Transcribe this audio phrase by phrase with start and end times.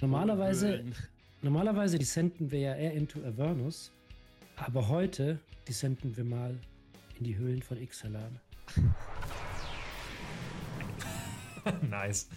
[0.00, 0.84] Normalerweise,
[1.42, 3.90] normalerweise descenden wir ja eher into Avernus,
[4.54, 6.56] aber heute descenden wir mal
[7.18, 8.38] in die Höhlen von Ixalan.
[11.90, 12.28] nice.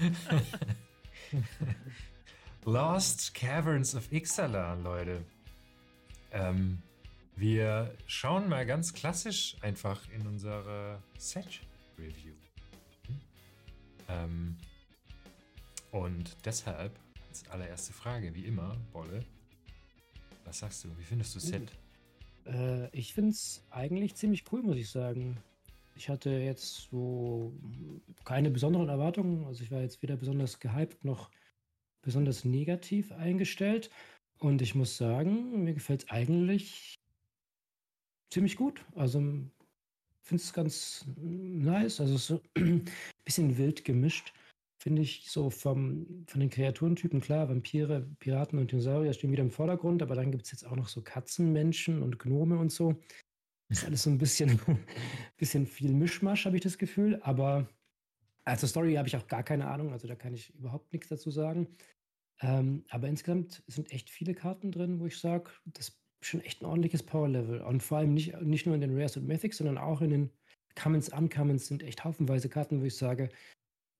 [2.64, 5.24] Lost Caverns of Ixalan, Leute.
[6.32, 6.82] Ähm,
[7.36, 12.34] wir schauen mal ganz klassisch einfach in unsere Set-Review.
[13.06, 13.20] Hm?
[14.08, 14.56] Ähm,
[15.92, 19.24] und deshalb als allererste Frage, wie immer, Bolle,
[20.44, 20.88] was sagst du?
[20.98, 21.70] Wie findest du Set?
[22.46, 25.36] Äh, ich finde es eigentlich ziemlich cool, muss ich sagen.
[25.94, 27.52] Ich hatte jetzt so
[28.24, 29.46] keine besonderen Erwartungen.
[29.46, 31.30] Also ich war jetzt weder besonders gehypt noch
[32.02, 33.90] besonders negativ eingestellt.
[34.38, 36.98] Und ich muss sagen, mir gefällt es eigentlich
[38.30, 38.84] ziemlich gut.
[38.96, 39.20] Also
[40.22, 42.00] finde es ganz nice.
[42.00, 42.84] Also so ein
[43.24, 44.32] bisschen wild gemischt.
[44.82, 49.52] Finde ich so vom, von den Kreaturentypen klar, Vampire, Piraten und Dinosaurier stehen wieder im
[49.52, 53.00] Vordergrund, aber dann gibt es jetzt auch noch so Katzenmenschen und Gnome und so.
[53.68, 54.58] Ist alles so ein bisschen,
[55.36, 57.20] bisschen viel Mischmasch, habe ich das Gefühl.
[57.22, 57.68] Aber
[58.42, 61.30] also Story habe ich auch gar keine Ahnung, also da kann ich überhaupt nichts dazu
[61.30, 61.68] sagen.
[62.40, 66.60] Ähm, aber insgesamt sind echt viele Karten drin, wo ich sage, das ist schon echt
[66.60, 67.60] ein ordentliches Power-Level.
[67.60, 70.30] Und vor allem nicht, nicht nur in den Rares und Mythics, sondern auch in den
[70.74, 73.28] Commons, Uncommons sind echt haufenweise Karten, wo ich sage,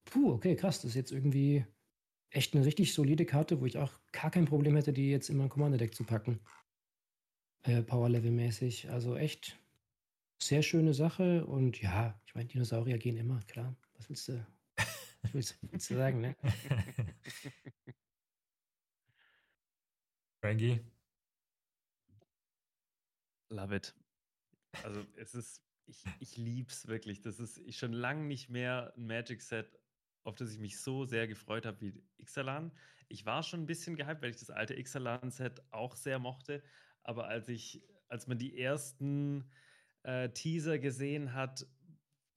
[0.04, 1.64] puh, okay, krass, das ist jetzt irgendwie
[2.30, 5.36] echt eine richtig solide Karte, wo ich auch gar kein Problem hätte, die jetzt in
[5.36, 6.40] mein Commander-Deck zu packen.
[7.62, 8.90] Äh, Power-Level-mäßig.
[8.90, 9.58] Also echt
[10.42, 11.46] sehr schöne Sache.
[11.46, 13.76] Und ja, ich meine, Dinosaurier gehen immer, klar.
[13.94, 14.46] Was willst du,
[15.22, 16.36] was willst, willst du sagen, ne?
[20.40, 20.80] Frankie?
[23.50, 23.94] Love it.
[24.82, 27.20] Also es ist, ich, ich lieb's wirklich.
[27.20, 29.78] Das ist schon lange nicht mehr ein Magic-Set,
[30.24, 32.72] auf das ich mich so sehr gefreut habe wie Ixalan.
[33.08, 36.62] Ich war schon ein bisschen gehypt, weil ich das alte Ixalan-Set auch sehr mochte.
[37.02, 39.44] Aber als ich, als man die ersten
[40.04, 41.66] äh, Teaser gesehen hat,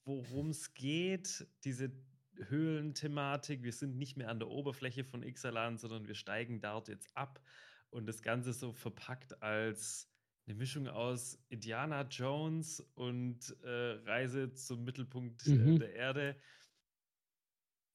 [0.05, 1.91] worum es geht, diese
[2.37, 7.15] Höhlenthematik, wir sind nicht mehr an der Oberfläche von Ixalan, sondern wir steigen dort jetzt
[7.15, 7.41] ab
[7.89, 10.09] und das Ganze so verpackt als
[10.47, 15.79] eine Mischung aus Indiana Jones und äh, Reise zum Mittelpunkt äh, mhm.
[15.79, 16.35] der Erde.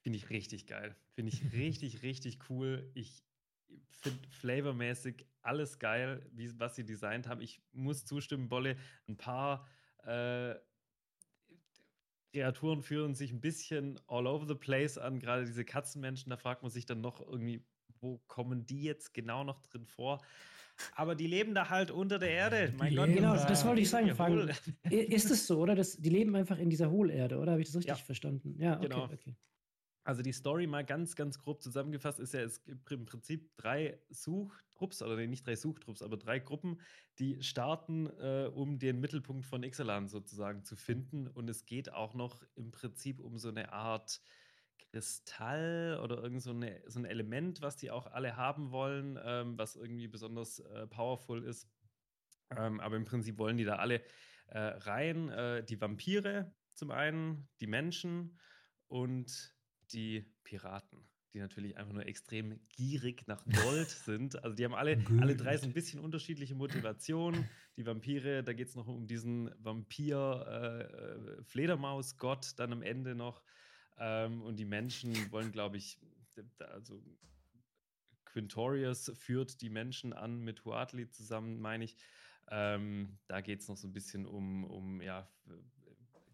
[0.01, 0.97] Finde ich richtig geil.
[1.15, 2.91] Finde ich richtig, richtig cool.
[2.95, 3.23] Ich
[3.91, 7.41] finde flavormäßig alles geil, wie, was sie designt haben.
[7.41, 8.77] Ich muss zustimmen, Bolle,
[9.09, 9.67] ein paar
[10.05, 10.55] äh,
[12.33, 16.63] Kreaturen führen sich ein bisschen all over the place an, gerade diese Katzenmenschen, da fragt
[16.63, 17.65] man sich dann noch irgendwie,
[18.01, 20.21] wo kommen die jetzt genau noch drin vor?
[20.95, 22.73] Aber die leben da halt unter der Erde.
[22.79, 24.15] Mein Gott, genau, das wollte ich sagen.
[24.15, 24.51] Fragen.
[24.89, 25.75] Ist es so, oder?
[25.75, 27.53] Das, die leben einfach in dieser Hohlerde, oder?
[27.53, 28.05] Habe ich das richtig ja.
[28.05, 28.57] verstanden?
[28.59, 29.05] Ja, okay, genau.
[29.05, 29.35] okay.
[30.03, 34.01] Also die Story mal ganz, ganz grob zusammengefasst ist ja, es gibt im Prinzip drei
[34.09, 36.81] Suchtrupps, oder nicht drei Suchtrupps, aber drei Gruppen,
[37.19, 41.29] die starten, äh, um den Mittelpunkt von Ixalan sozusagen zu finden.
[41.29, 44.23] Und es geht auch noch im Prinzip um so eine Art
[44.79, 49.59] Kristall oder irgend so, eine, so ein Element, was die auch alle haben wollen, ähm,
[49.59, 51.69] was irgendwie besonders äh, powerful ist.
[52.57, 54.03] Ähm, aber im Prinzip wollen die da alle
[54.49, 55.29] äh, rein.
[55.29, 58.39] Äh, die Vampire zum einen, die Menschen
[58.89, 59.55] und
[59.93, 64.43] die Piraten, die natürlich einfach nur extrem gierig nach Gold sind.
[64.43, 67.49] Also die haben alle, alle drei so ein bisschen unterschiedliche Motivationen.
[67.77, 73.45] Die Vampire, da geht es noch um diesen Vampir-Fledermaus-Gott äh, dann am Ende noch.
[73.99, 76.01] Ähm, und die Menschen wollen, glaube ich,
[76.59, 77.01] also
[78.25, 81.97] Quintorius führt die Menschen an mit Huatli zusammen, meine ich.
[82.49, 85.31] Ähm, da geht es noch so ein bisschen um, um ja,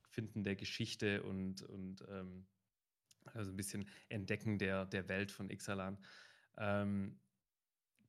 [0.09, 2.47] Finden der Geschichte und, und ähm,
[3.35, 5.99] also ein bisschen Entdecken der, der Welt von Ixalan.
[6.59, 7.19] Ähm,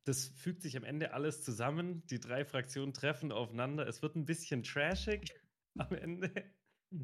[0.07, 2.05] das fügt sich am Ende alles zusammen.
[2.07, 3.85] Die drei Fraktionen treffen aufeinander.
[3.87, 5.33] Es wird ein bisschen trashig
[5.77, 6.31] am Ende,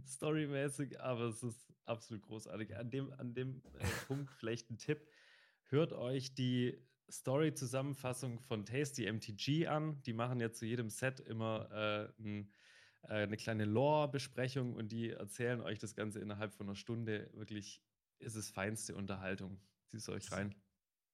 [0.08, 2.78] storymäßig, aber es ist absolut großartig.
[2.78, 5.06] An dem, an dem äh, Punkt vielleicht ein Tipp.
[5.70, 10.02] Hört euch die Story-Zusammenfassung von Tasty MTG an.
[10.04, 12.52] Die machen ja zu jedem Set immer äh, ein,
[13.04, 17.82] äh, eine kleine Lore-Besprechung und die erzählen euch das Ganze innerhalb von einer Stunde wirklich
[18.24, 19.62] ist es feinste Unterhaltung.
[19.92, 20.56] Zieht euch rein.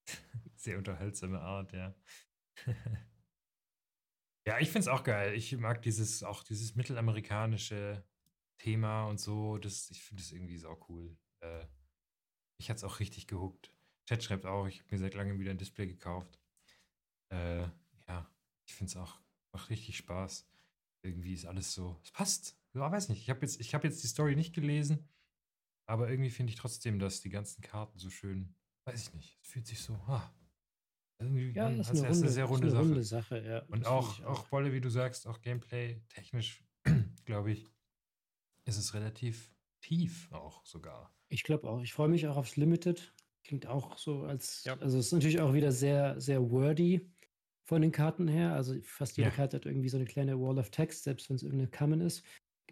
[0.55, 1.95] Sehr unterhaltsame Art, ja.
[4.47, 5.33] ja, ich finde es auch geil.
[5.33, 8.03] Ich mag dieses, auch dieses mittelamerikanische
[8.57, 9.57] Thema und so.
[9.57, 11.17] Das, ich finde es irgendwie sau cool.
[11.41, 11.65] Äh,
[12.57, 13.73] mich hat es auch richtig gehuckt.
[14.05, 16.39] Chat schreibt auch, ich habe mir seit langem wieder ein Display gekauft.
[17.31, 17.67] Äh,
[18.07, 18.29] ja,
[18.65, 19.19] ich finde es auch,
[19.53, 20.47] macht richtig Spaß.
[21.03, 22.57] Irgendwie ist alles so, es passt.
[22.73, 23.21] Ja, weiß nicht.
[23.21, 25.07] Ich habe jetzt, hab jetzt die Story nicht gelesen.
[25.89, 28.53] Aber irgendwie finde ich trotzdem, dass die ganzen Karten so schön
[28.85, 30.31] weiß ich nicht, es fühlt sich so, ah,
[31.19, 32.83] irgendwie, Ja, man, ist also eine es ist runde, eine sehr ist runde eine Sache.
[32.83, 33.59] runde Sache, ja.
[33.65, 36.63] Und das auch, ich auch Bolle, wie du sagst, auch Gameplay technisch,
[37.25, 37.65] glaube ich,
[38.65, 39.51] ist es relativ
[39.81, 41.11] tief auch sogar.
[41.29, 41.81] Ich glaube auch.
[41.81, 43.13] Ich freue mich auch aufs Limited.
[43.43, 44.77] Klingt auch so als, Ja.
[44.79, 47.09] also es ist natürlich auch wieder sehr, sehr wordy
[47.65, 48.53] von den Karten her.
[48.53, 49.35] Also fast jede Ja.
[49.35, 52.23] Karte hat irgendwie so eine kleine Wall of Text, selbst wenn es irgendeine Common ist.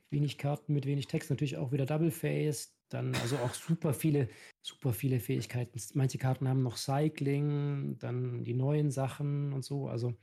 [0.09, 2.76] Wenig Karten mit wenig Text, natürlich auch wieder Double Face.
[2.89, 4.29] Dann also auch super viele,
[4.61, 5.79] super viele Fähigkeiten.
[5.93, 9.89] Manche Karten haben noch Cycling, dann die neuen Sachen und so.
[9.89, 10.17] Also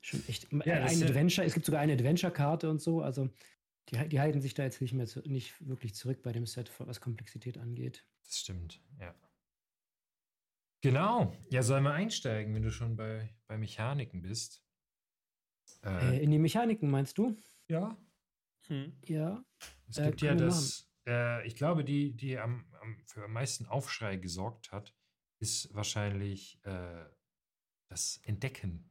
[0.00, 1.46] schon echt Ja, ein ja- Adventure.
[1.46, 3.02] Es gibt sogar eine Adventure-Karte und so.
[3.02, 3.30] Also
[3.90, 6.70] die, die halten sich da jetzt nicht mehr zu, nicht wirklich zurück bei dem Set,
[6.78, 8.06] was Komplexität angeht.
[8.24, 9.14] Das stimmt, ja.
[10.82, 11.34] Genau.
[11.50, 14.62] Ja, sollen wir einsteigen, wenn du schon bei, bei Mechaniken bist?
[15.82, 17.36] Äh, in die Mechaniken meinst du?
[17.68, 17.96] ja.
[18.66, 18.96] Hm.
[19.04, 19.44] Ja.
[19.88, 23.24] Es Äh, gibt ja können wir das, äh, ich glaube, die, die am, am, für
[23.24, 24.94] am meisten Aufschrei gesorgt hat,
[25.40, 27.04] ist wahrscheinlich äh,
[27.90, 28.88] das Entdecken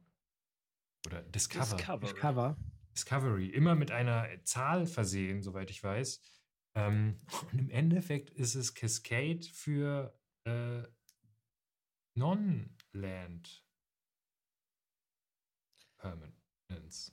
[1.06, 1.76] oder Discover.
[1.76, 2.14] Discovery.
[2.14, 2.56] Cover.
[2.92, 3.48] Discovery.
[3.48, 6.22] Immer mit einer Zahl versehen, soweit ich weiß.
[6.76, 7.20] Ähm,
[7.52, 10.82] und im Endeffekt ist es Cascade für äh,
[12.16, 13.64] Non-Land
[15.98, 17.12] Permanence.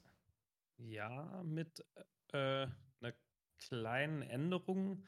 [0.77, 1.85] Ja, mit
[2.33, 2.67] äh,
[3.61, 5.03] kleinen Änderung,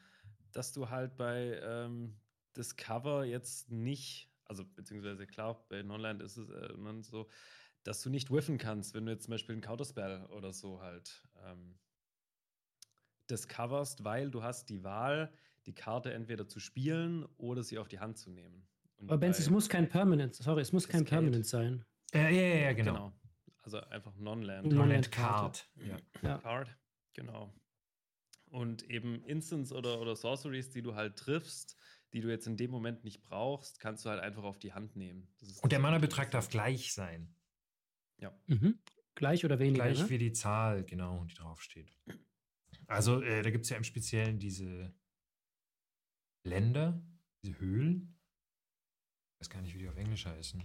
[0.52, 2.16] dass du halt bei ähm,
[2.56, 6.72] Discover jetzt nicht, also beziehungsweise klar, bei Nonland ist es äh,
[7.02, 7.28] so,
[7.82, 11.22] dass du nicht whiffen kannst, wenn du jetzt zum Beispiel einen Counterspell oder so halt
[11.44, 11.78] ähm,
[13.30, 15.32] discoverst, weil du hast die Wahl,
[15.66, 18.66] die Karte entweder zu spielen oder sie auf die Hand zu nehmen.
[18.96, 21.22] Und Aber Benz, es muss kein Permanent, sorry, es muss kein Cascade.
[21.22, 21.84] Permanent sein.
[22.12, 22.92] Äh, ja, ja, ja, genau.
[22.92, 23.12] Genau.
[23.62, 24.66] Also einfach Non-Land.
[24.68, 25.10] Non- Non-Land.
[25.10, 25.68] Card.
[25.76, 25.96] Ja.
[26.22, 26.38] Ja.
[26.38, 26.68] Card,
[27.14, 27.52] genau.
[28.54, 31.76] Und eben Instants oder, oder Sorceries, die du halt triffst,
[32.12, 34.94] die du jetzt in dem Moment nicht brauchst, kannst du halt einfach auf die Hand
[34.94, 35.26] nehmen.
[35.40, 37.34] Das ist Und der Mana-Betrag darf gleich sein.
[38.46, 38.78] Mhm.
[39.14, 39.84] Gleich oder weniger?
[39.84, 40.10] Gleich ne?
[40.10, 41.92] wie die Zahl, genau, die draufsteht.
[42.86, 44.94] Also, äh, da gibt es ja im Speziellen diese
[46.44, 47.02] Länder,
[47.42, 48.18] diese Höhlen.
[49.34, 50.62] Ich weiß gar nicht, wie die auf Englisch heißen.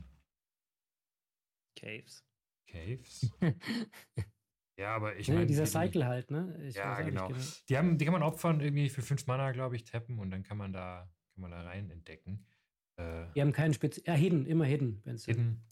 [1.75, 2.23] Caves.
[2.67, 3.31] Caves.
[4.79, 5.47] Ja, aber ich ne, meine.
[5.47, 6.57] dieser die- Cycle halt, ne?
[6.63, 7.29] Ich Ja, nicht genau.
[7.67, 10.43] Die, haben, die kann man opfern, irgendwie für 5 Mana, glaube ich, tappen und dann
[10.43, 12.47] kann man da, kann man da rein entdecken.
[12.95, 14.01] Äh, Die haben keinen Spitz.
[14.05, 15.25] Ja, Hidden, immer Hidden, Benz.
[15.25, 15.65] Hidden.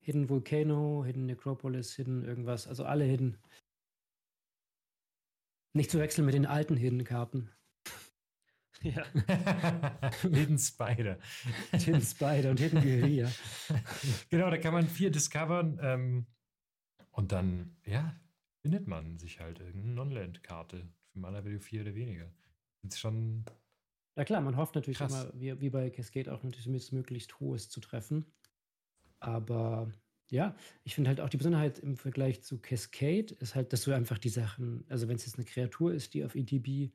[0.00, 0.28] Hidden.
[0.28, 2.68] Volcano, Hidden Necropolis, Hidden irgendwas.
[2.68, 3.38] Also alle Hidden.
[5.72, 7.50] Nicht zu wechseln mit den alten Hidden-Karten.
[8.82, 9.04] Ja.
[10.22, 11.18] Hidden Spider.
[11.72, 13.30] Hidden Spider und Hidden Guerilla.
[14.28, 16.26] genau, da kann man vier discovern ähm,
[17.18, 18.18] und dann, ja,
[18.62, 22.32] findet man sich halt irgendeine Non-Land-Karte für Mana Value 4 oder weniger.
[22.82, 23.44] Das ist schon,
[24.16, 25.02] Ja klar, man hofft natürlich Krass.
[25.02, 28.26] immer, wie, wie bei Cascade auch natürlich möglichst hohes zu treffen.
[29.20, 29.92] Aber
[30.30, 33.92] ja, ich finde halt auch die Besonderheit im Vergleich zu Cascade ist halt, dass du
[33.92, 36.92] einfach die Sachen, also wenn es jetzt eine Kreatur ist, die auf EDB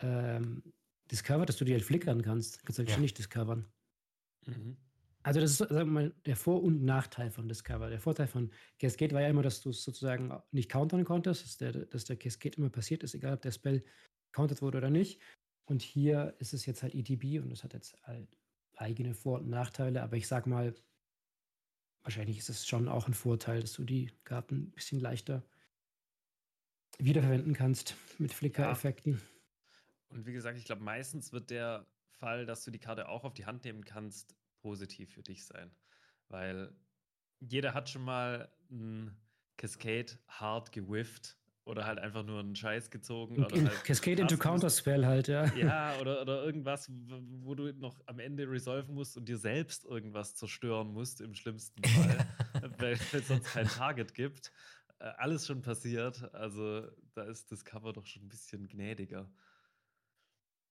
[0.00, 0.74] ähm,
[1.10, 2.64] discovert, dass du die halt flickern kannst.
[2.66, 2.98] Kannst du halt Ja.
[2.98, 3.66] nicht discovern.
[4.46, 4.76] Mhm.
[5.26, 7.90] Also das ist, sagen wir mal, der Vor- und Nachteil von Discover.
[7.90, 11.56] Der Vorteil von Cascade war ja immer, dass du es sozusagen nicht countern konntest, dass
[11.56, 13.84] der, dass der Cascade immer passiert ist, egal ob der Spell
[14.30, 15.20] countert wurde oder nicht.
[15.64, 18.28] Und hier ist es jetzt halt ETB und das hat jetzt halt
[18.76, 20.76] eigene Vor- und Nachteile, aber ich sag mal,
[22.02, 25.42] wahrscheinlich ist es schon auch ein Vorteil, dass du die Karten ein bisschen leichter
[26.98, 29.20] wiederverwenden kannst mit Flicker-Effekten.
[30.06, 33.34] Und wie gesagt, ich glaube, meistens wird der Fall, dass du die Karte auch auf
[33.34, 34.36] die Hand nehmen kannst,
[34.66, 35.70] positiv für dich sein.
[36.28, 36.74] Weil
[37.38, 39.16] jeder hat schon mal ein
[39.56, 43.44] Cascade hart gewifft oder halt einfach nur einen Scheiß gezogen.
[43.44, 45.46] Oder halt Cascade into Counterspell halt, ja.
[45.54, 50.34] Ja, oder, oder irgendwas, wo du noch am Ende resolven musst und dir selbst irgendwas
[50.34, 52.26] zerstören musst, im schlimmsten Fall,
[52.78, 54.50] weil es sonst kein Target gibt.
[54.98, 56.34] Äh, alles schon passiert.
[56.34, 59.30] Also da ist das Cover doch schon ein bisschen gnädiger.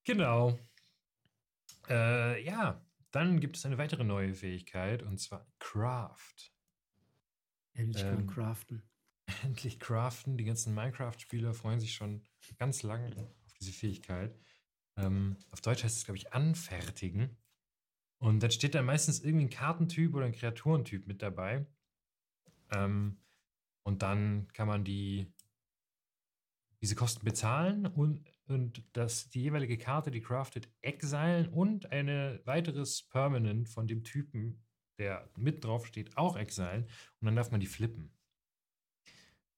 [0.03, 0.59] genau.
[1.87, 2.81] Äh, ja,
[3.15, 6.51] dann gibt es eine weitere neue Fähigkeit und zwar Craft.
[7.73, 8.83] Endlich kann Ähm, craften.
[9.43, 10.37] Endlich craften.
[10.37, 12.23] Die ganzen Minecraft-Spieler freuen sich schon
[12.57, 14.37] ganz lange auf diese Fähigkeit.
[14.97, 17.37] Ähm, auf Deutsch heißt es, glaube ich, anfertigen.
[18.17, 21.65] Und dann steht da meistens irgendwie ein Kartentyp oder ein Kreaturentyp mit dabei.
[22.71, 23.17] Ähm,
[23.83, 25.31] und dann kann man die,
[26.81, 32.07] diese Kosten bezahlen und, und das, die jeweilige Karte, die craftet, exilen und ein
[32.45, 34.63] weiteres Permanent von dem Typen,
[34.99, 36.83] der mit drauf steht, auch exilen.
[37.19, 38.11] Und dann darf man die flippen.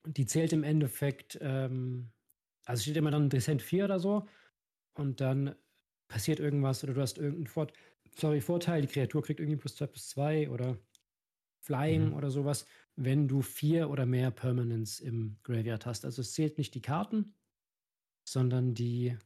[0.05, 2.11] die zählt im Endeffekt, ähm,
[2.65, 4.27] also steht immer dann Descent 4 oder so.
[4.93, 5.55] Und dann
[6.07, 7.73] passiert irgendwas oder du hast irgendeinen Fort
[8.19, 10.77] sorry, Vorteil, die Kreatur kriegt irgendwie plus 2 plus 2 oder
[11.67, 12.13] Flying mhm.
[12.13, 16.05] oder sowas, wenn du vier oder mehr Permanents im Graveyard hast.
[16.05, 17.33] Also es zählt nicht die Karten,
[18.23, 19.17] sondern die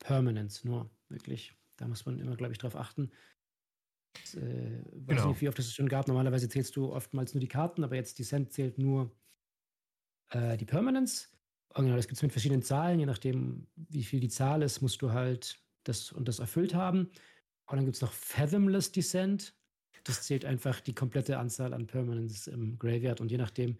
[0.00, 1.54] Permanents nur, wirklich.
[1.76, 3.12] Da muss man immer, glaube ich, drauf achten.
[4.12, 5.28] Das, äh, weiß genau.
[5.28, 6.08] nicht, wie oft es schon gab.
[6.08, 9.16] Normalerweise zählst du oftmals nur die Karten, aber jetzt Descent zählt nur
[10.30, 11.32] äh, die Permanents.
[11.74, 12.98] Und genau, das gibt es mit verschiedenen Zahlen.
[12.98, 17.10] Je nachdem, wie viel die Zahl ist, musst du halt das und das erfüllt haben.
[17.66, 19.54] Und dann gibt es noch Fathomless Descent.
[20.08, 23.20] Das zählt einfach die komplette Anzahl an Permanents im Graveyard.
[23.20, 23.76] Und je nachdem,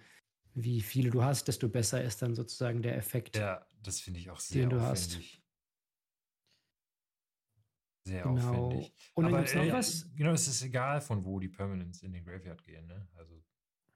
[0.53, 3.39] wie viele du hast, desto besser ist dann sozusagen der Effekt.
[3.39, 5.41] Ja, das finde ich auch sehr den du aufwendig.
[5.41, 5.43] Hast.
[8.05, 8.67] Sehr genau.
[8.67, 8.93] aufwendig.
[9.15, 10.15] Und dann noch äh, was.
[10.15, 12.87] Genau, es ist egal, von wo die Permanents in den Graveyard gehen.
[12.87, 13.09] Ne?
[13.15, 13.43] Also.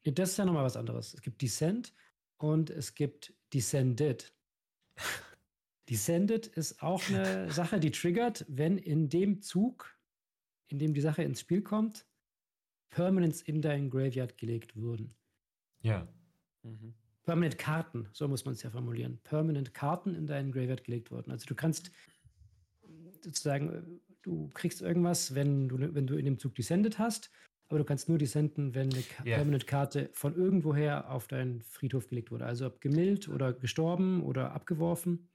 [0.05, 1.13] Ja, das ist ja nochmal was anderes.
[1.13, 1.93] Es gibt Descent
[2.39, 4.35] und es gibt Descended.
[5.91, 9.99] Descended ist auch eine Sache, die triggert, wenn in dem Zug,
[10.69, 12.07] in dem die Sache ins Spiel kommt,
[12.93, 15.15] Permanents in dein Graveyard gelegt wurden.
[15.81, 16.07] Ja.
[16.63, 16.95] Mhm.
[17.25, 19.19] Permanent Karten, so muss man es ja formulieren.
[19.25, 21.31] Permanent Karten in deinen Graveyard gelegt wurden.
[21.31, 21.91] Also du kannst
[23.23, 27.31] sozusagen, du kriegst irgendwas, wenn du, wenn du in dem Zug descended hast,
[27.69, 29.37] aber du kannst nur descenden, wenn eine yeah.
[29.37, 32.45] Permanent-Karte von irgendwoher auf deinen Friedhof gelegt wurde.
[32.45, 35.31] Also ob gemillt oder gestorben oder abgeworfen.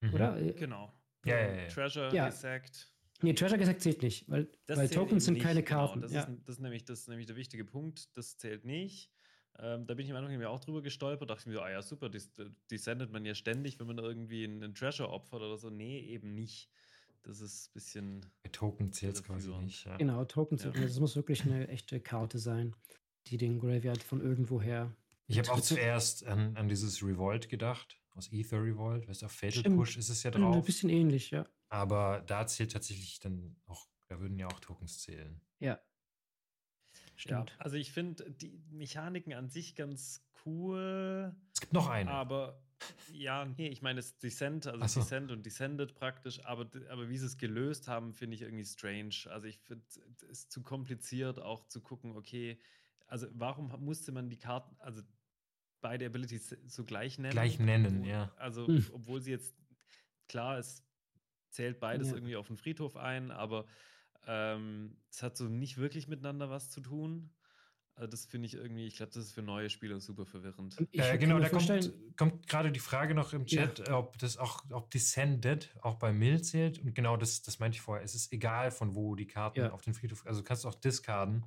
[0.00, 0.14] Mhm.
[0.14, 0.40] Oder?
[0.40, 0.92] Äh, genau.
[1.24, 1.68] Ja, ja, ja.
[1.68, 2.26] Treasure ja.
[2.26, 2.91] gesackt.
[3.22, 5.86] Nee, Treasure gesackt zählt nicht, weil, weil Tokens sind nicht, keine genau.
[5.86, 6.00] Karten.
[6.00, 6.22] Das, ja.
[6.22, 8.16] ist, das, ist nämlich, das ist nämlich der wichtige Punkt.
[8.16, 9.10] Das zählt nicht.
[9.58, 11.82] Ähm, da bin ich am Anfang auch drüber gestolpert, dachte ich mir so, ah ja,
[11.82, 12.20] super, die,
[12.70, 15.70] die sendet man ja ständig, wenn man irgendwie einen Treasure opfert oder so.
[15.70, 16.70] Nee, eben nicht.
[17.22, 18.26] Das ist ein bisschen.
[18.42, 19.84] Bei Token zählt es quasi nicht.
[19.84, 19.96] Ja.
[19.96, 20.80] Genau, Token zählt ja.
[20.80, 20.92] nicht.
[20.92, 22.74] Das muss wirklich eine echte Karte sein,
[23.28, 24.94] die den Graveyard von irgendwoher.
[25.28, 29.06] Ich habe auch zuerst an, an dieses Revolt gedacht, aus Ether Revolt.
[29.08, 29.76] Weißt du, auf Fatal Stimmt.
[29.76, 30.56] Push ist es ja drauf.
[30.56, 31.46] Ein bisschen ähnlich, ja.
[31.72, 35.40] Aber da zählt tatsächlich dann auch, da würden ja auch Tokens zählen.
[35.58, 35.80] Ja.
[37.16, 37.48] Stimmt.
[37.48, 41.34] Ja, also ich finde die Mechaniken an sich ganz cool.
[41.54, 42.10] Es gibt noch eine.
[42.10, 42.62] Aber
[43.10, 45.00] ja, nee, ich meine, es Descent, also so.
[45.00, 49.14] Descent und Descended praktisch, aber, aber wie sie es gelöst haben, finde ich irgendwie strange.
[49.30, 49.86] Also ich finde
[50.30, 52.60] es zu kompliziert, auch zu gucken, okay,
[53.06, 55.00] also warum musste man die Karten, also
[55.80, 57.32] beide Abilities so gleich nennen?
[57.32, 58.30] Gleich nennen, ja.
[58.36, 58.84] Also, hm.
[58.92, 59.54] obwohl sie jetzt,
[60.28, 60.84] klar, es
[61.52, 62.14] zählt beides ja.
[62.14, 63.66] irgendwie auf den Friedhof ein, aber
[64.26, 67.30] ähm, es hat so nicht wirklich miteinander was zu tun.
[67.94, 70.76] Also das finde ich irgendwie, ich glaube, das ist für neue Spieler super verwirrend.
[70.92, 73.98] Äh, genau, da kommt, kommt gerade die Frage noch im Chat, ja.
[73.98, 76.78] ob das auch, ob Descended auch bei Mill zählt.
[76.78, 78.02] Und genau das, das meinte ich vorher.
[78.02, 79.72] Es ist egal, von wo die Karten ja.
[79.72, 81.44] auf den Friedhof, also du kannst auch discarden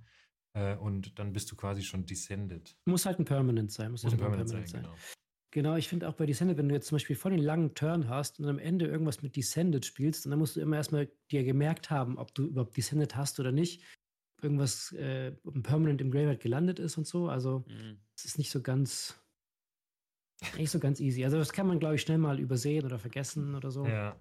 [0.53, 2.77] äh, und dann bist du quasi schon Descended.
[2.85, 3.91] Muss halt ein Permanent sein.
[3.91, 4.91] Muss, muss halt ein Permanent, Permanent sein, sein.
[4.91, 5.14] Genau.
[5.55, 8.09] Genau, ich finde auch bei Descended, wenn du jetzt zum Beispiel voll den langen Turn
[8.09, 11.89] hast und am Ende irgendwas mit Descended spielst, dann musst du immer erstmal dir gemerkt
[11.89, 13.81] haben, ob du überhaupt Descended hast oder nicht
[14.41, 15.31] irgendwas äh,
[15.63, 17.29] Permanent im Graveyard gelandet ist und so.
[17.29, 17.99] Also mhm.
[18.17, 19.17] es ist nicht so ganz
[20.57, 21.23] nicht so ganz easy.
[21.23, 23.87] Also das kann man, glaube ich, schnell mal übersehen oder vergessen oder so.
[23.87, 24.19] Ja.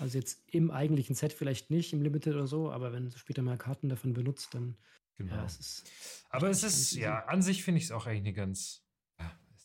[0.00, 3.42] Also jetzt im eigentlichen Set vielleicht nicht, im Limited oder so, aber wenn du später
[3.42, 4.76] mal Karten davon benutzt, dann
[5.18, 5.36] genau.
[5.36, 5.92] ja, es ist.
[6.30, 8.87] Aber es ist, ja, an sich finde ich es auch eigentlich eine ganz,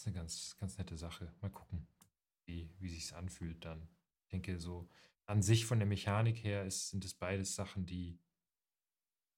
[0.03, 1.33] ist eine ganz, ganz nette Sache.
[1.41, 1.87] Mal gucken,
[2.45, 3.87] wie, wie sich anfühlt dann.
[4.23, 4.89] Ich denke, so
[5.25, 8.19] an sich von der Mechanik her ist, sind es beides Sachen, die,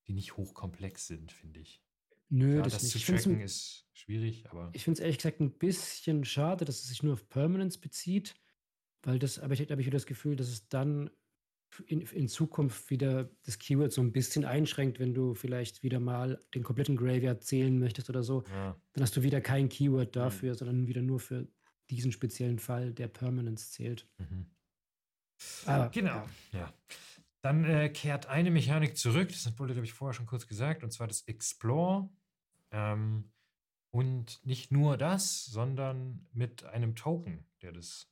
[0.08, 1.84] die nicht hochkomplex sind, finde ich.
[2.30, 3.06] Nö, Ja, das, das nicht.
[3.06, 6.88] zu tracken ist schwierig, aber ich finde es ehrlich gesagt ein bisschen schade, dass es
[6.88, 8.34] sich nur auf Permanence bezieht,
[9.04, 11.12] weil das, aber ich habe ich wieder das Gefühl, dass es dann
[11.88, 16.40] in, in Zukunft wieder das Keyword so ein bisschen einschränkt, wenn du vielleicht wieder mal
[16.54, 18.44] den kompletten Graveyard zählen möchtest oder so.
[18.50, 18.76] ja.
[18.94, 21.48] Dann hast du wieder kein Keyword dafür, sondern wieder nur für
[21.90, 24.08] diesen speziellen Fall, der Permanence zählt.
[24.18, 24.48] Mhm.
[25.66, 26.60] Aber, Genau, ja.
[26.60, 26.74] ja.
[27.42, 30.92] Dann äh, kehrt eine Mechanik zurück, das Bulle, glaube ich, vorher schon kurz gesagt, und
[30.92, 32.10] zwar das Explore.
[32.72, 33.32] Ähm,
[33.92, 38.12] und nicht nur das, sondern mit einem Token, der das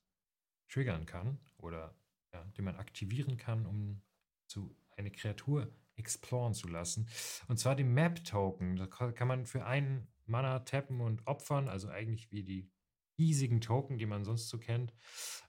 [0.70, 1.96] triggern kann oder
[2.34, 4.02] ja, den man aktivieren kann, um
[4.48, 7.08] zu eine Kreatur exploren zu lassen.
[7.48, 8.76] Und zwar den Map-Token.
[8.76, 12.72] Da ka- kann man für einen Mana tappen und opfern, also eigentlich wie die
[13.20, 14.94] riesigen Token, die man sonst so kennt,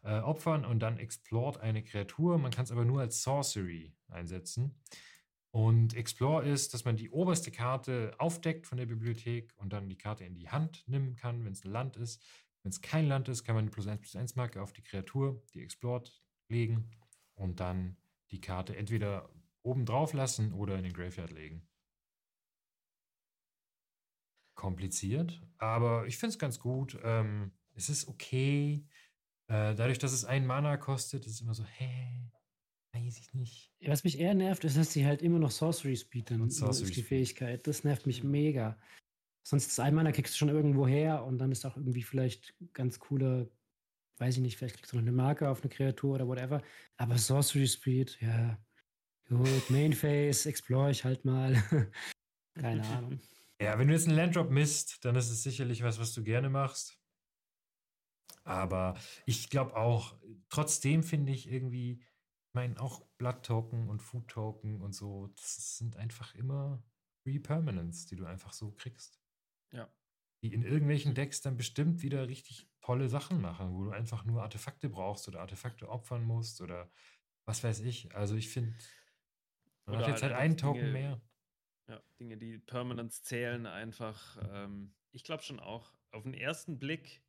[0.02, 2.38] äh, opfern und dann explort eine Kreatur.
[2.38, 4.82] Man kann es aber nur als Sorcery einsetzen.
[5.50, 9.96] Und Explore ist, dass man die oberste Karte aufdeckt von der Bibliothek und dann die
[9.96, 12.22] Karte in die Hand nehmen kann, wenn es ein Land ist.
[12.62, 14.82] Wenn es kein Land ist, kann man die plus 1 plus 1 Marke auf die
[14.82, 16.23] Kreatur, die Explored,
[16.54, 16.88] legen
[17.34, 17.96] und dann
[18.30, 19.28] die Karte entweder
[19.62, 21.66] oben drauf lassen oder in den Graveyard legen.
[24.54, 26.98] Kompliziert, aber ich finde es ganz gut.
[27.02, 28.86] Ähm, es ist okay.
[29.48, 32.30] Äh, dadurch, dass es ein Mana kostet, ist es immer so, hä?
[32.92, 33.72] Weiß ich nicht.
[33.84, 36.58] Was mich eher nervt, ist, dass sie halt immer noch Sorcery Speed dann Und ist
[36.58, 37.02] Sorcery die.
[37.02, 37.66] Fähigkeit.
[37.66, 38.78] Das nervt mich mega.
[39.46, 42.54] Sonst ist einmal, da kriegst du schon irgendwo her und dann ist auch irgendwie vielleicht
[42.72, 43.48] ganz cooler,
[44.18, 46.62] weiß ich nicht, vielleicht kriegst du noch eine Marke auf eine Kreatur oder whatever.
[46.96, 48.58] Aber Sorcery Speed, ja,
[49.28, 51.54] gut, Main Phase, explore ich halt mal.
[52.54, 53.20] Keine Ahnung.
[53.60, 56.50] Ja, wenn du jetzt einen Landdrop misst, dann ist es sicherlich was, was du gerne
[56.50, 56.98] machst.
[58.44, 60.16] Aber ich glaube auch,
[60.50, 65.78] trotzdem finde ich irgendwie, ich meine, auch Blood Token und Food Token und so, das
[65.78, 66.82] sind einfach immer
[67.22, 69.18] Free Permanents, die du einfach so kriegst.
[69.72, 69.90] Ja.
[70.44, 74.42] Die in irgendwelchen Decks dann bestimmt wieder richtig tolle Sachen machen, wo du einfach nur
[74.42, 76.92] Artefakte brauchst oder Artefakte opfern musst oder
[77.46, 78.14] was weiß ich.
[78.14, 78.74] Also ich finde,
[79.86, 81.20] man Oder hat jetzt halt halt einen einfach Token Dinge- mehr.
[81.88, 84.36] Ja, Dinge, die Permanence zählen, einfach.
[84.52, 85.94] Ähm, ich glaube schon auch.
[86.12, 87.22] Auf den ersten Blick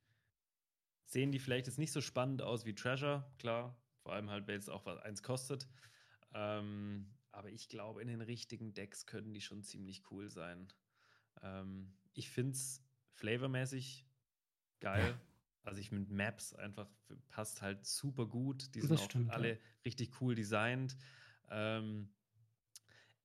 [1.06, 3.82] sehen die vielleicht jetzt nicht so spannend aus wie Treasure, klar.
[4.04, 5.70] Vor allem halt, weil es auch was eins kostet.
[6.34, 10.68] Ähm, aber ich glaube, in den richtigen Decks können die schon ziemlich cool sein.
[11.42, 12.85] Ähm, ich finde es
[13.16, 14.06] flavormäßig
[14.80, 15.10] geil.
[15.10, 15.22] Ja.
[15.64, 16.88] Also ich mit Maps einfach
[17.30, 18.74] passt halt super gut.
[18.76, 19.34] Die Das sind auch stimmt, ja.
[19.34, 20.96] alle richtig cool designt.
[21.50, 22.10] Ähm,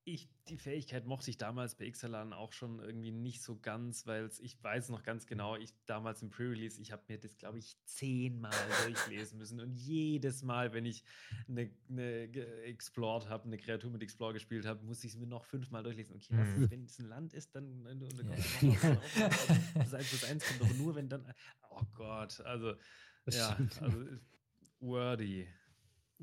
[0.05, 4.31] ich, die Fähigkeit mochte ich damals bei Ixalan auch schon irgendwie nicht so ganz, weil
[4.41, 7.77] ich weiß noch ganz genau, ich damals im Pre-Release, ich habe mir das, glaube ich,
[7.85, 8.53] zehnmal
[8.87, 9.61] durchlesen müssen.
[9.61, 11.05] Und jedes Mal, wenn ich
[11.49, 12.25] eine, eine
[12.65, 16.17] Explored habe, eine Kreatur mit Explore gespielt habe, musste ich es mir noch fünfmal durchlesen.
[16.17, 16.63] Okay, was Mhm.
[16.65, 18.95] ist, wenn es ein Land ist, dann, dann, dann kommt Ja.
[18.95, 19.15] noch drauf.
[19.75, 21.33] das 1 plus 1 kommt doch nur, wenn dann.
[21.71, 22.75] Oh Gott, also
[23.29, 24.07] ja, also
[24.81, 25.47] wordy.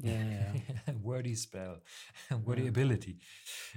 [0.01, 0.53] Ja, ja.
[1.03, 1.81] Wordy Spell.
[2.45, 2.69] Wordy Ja.
[2.69, 3.19] Ability.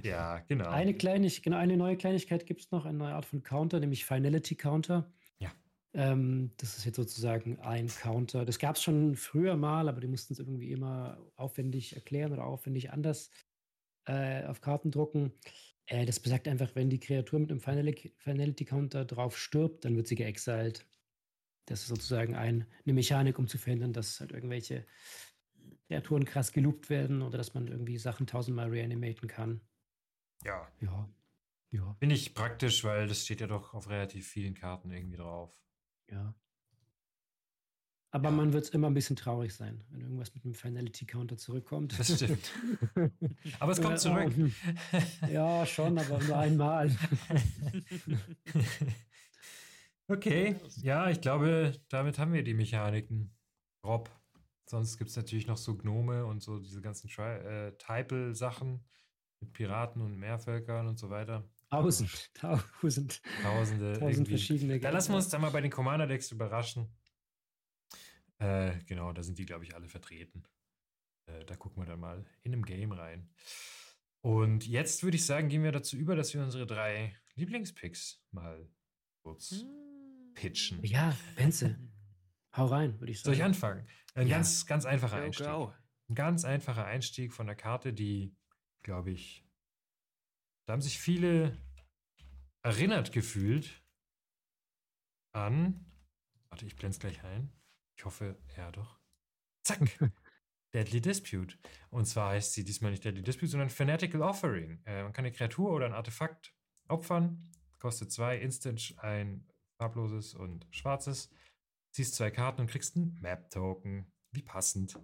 [0.02, 0.68] Ja, genau.
[0.68, 4.04] Eine Kleinig genau, eine neue Kleinigkeit gibt es noch, eine neue Art von Counter, nämlich
[4.04, 5.12] Finality Counter.
[5.38, 5.52] Ja.
[5.94, 8.44] Ähm, das ist jetzt sozusagen ein Counter.
[8.44, 12.44] Das gab es schon früher mal, aber die mussten es irgendwie immer aufwendig erklären oder
[12.44, 13.30] aufwendig anders
[14.06, 15.32] äh, auf Karten drucken.
[15.86, 19.96] Äh, das besagt einfach, wenn die Kreatur mit einem Finality, Finality Counter drauf stirbt, dann
[19.96, 20.86] wird sie geexiled.
[21.66, 24.86] Das ist sozusagen ein, eine Mechanik, um zu verhindern, dass halt irgendwelche
[25.90, 29.60] Kreaturen krass geloopt werden oder dass man irgendwie Sachen tausendmal reanimaten kann.
[30.44, 31.08] ja, Ja.
[31.72, 31.94] Ja.
[32.00, 35.52] finde ich praktisch, weil das steht ja doch auf relativ vielen Karten irgendwie drauf.
[36.10, 36.34] Ja.
[38.12, 38.36] Aber Ja.
[38.36, 41.96] man wird immer ein bisschen traurig sein, wenn irgendwas mit einem Finality-Counter zurückkommt.
[41.98, 42.50] Das stimmt.
[43.60, 44.32] Aber es kommt zurück.
[45.30, 46.90] ja, schon, aber nur einmal.
[50.08, 53.36] okay, ja, ich glaube, damit haben wir die Mechaniken.
[53.84, 54.10] Rob.
[54.70, 58.86] Sonst gibt es natürlich noch so Gnome und so diese ganzen Tri äh, Typal-Sachen
[59.40, 61.44] mit Piraten und Meervölkern und so weiter.
[61.70, 63.94] Tausend, tausend, Tausende.
[63.94, 64.30] tausend irgendwie.
[64.30, 64.78] verschiedene.
[64.78, 66.88] Da lassen wir uns dann mal bei den Commander-Decks überraschen.
[68.38, 70.44] Äh, genau, da sind die, glaube ich, alle vertreten.
[71.26, 73.28] Äh, da gucken wir dann mal in einem Game rein.
[74.20, 78.70] Und jetzt würde ich sagen, gehen wir dazu über, dass wir unsere drei Lieblingspicks mal
[79.24, 79.64] kurz
[80.34, 80.84] pitchen.
[80.84, 81.76] Ja, Benze,
[82.56, 83.38] hau rein, würde ich Soll sagen.
[83.40, 83.88] ich anfangen?
[84.14, 84.36] Ein Ja.
[84.36, 85.46] ganz, ganz einfacher Go, Einstieg.
[85.46, 85.74] go.
[86.08, 88.36] Ein ganz einfacher Einstieg von der Karte, die,
[88.82, 89.44] glaube ich,
[90.66, 91.56] da haben sich viele
[92.62, 93.82] erinnert gefühlt
[95.32, 95.84] an.
[96.48, 97.52] Warte, ich blende es gleich ein.
[97.96, 98.98] Ich hoffe, ja doch.
[99.64, 99.80] Zack.
[100.74, 101.58] Deadly Dispute.
[101.90, 104.80] Und zwar heißt sie diesmal nicht Deadly Dispute, sondern Fanatical Offering.
[104.84, 106.54] Äh, man kann eine Kreatur oder ein Artefakt
[106.88, 107.50] opfern.
[107.78, 109.46] Kostet zwei Instant, ein
[109.78, 111.30] farbloses und schwarzes.
[111.92, 114.12] Ziehst zwei Karten und kriegst einen Map-Token.
[114.32, 114.96] Wie passend.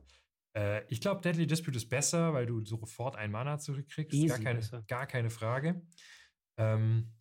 [0.57, 4.14] Äh, ich glaube, Deadly Dispute ist besser, weil du sofort ein Mana zurückkriegst.
[4.14, 4.83] Easy gar, keine, besser.
[4.88, 5.83] gar keine Frage.
[6.59, 7.12] Ähm,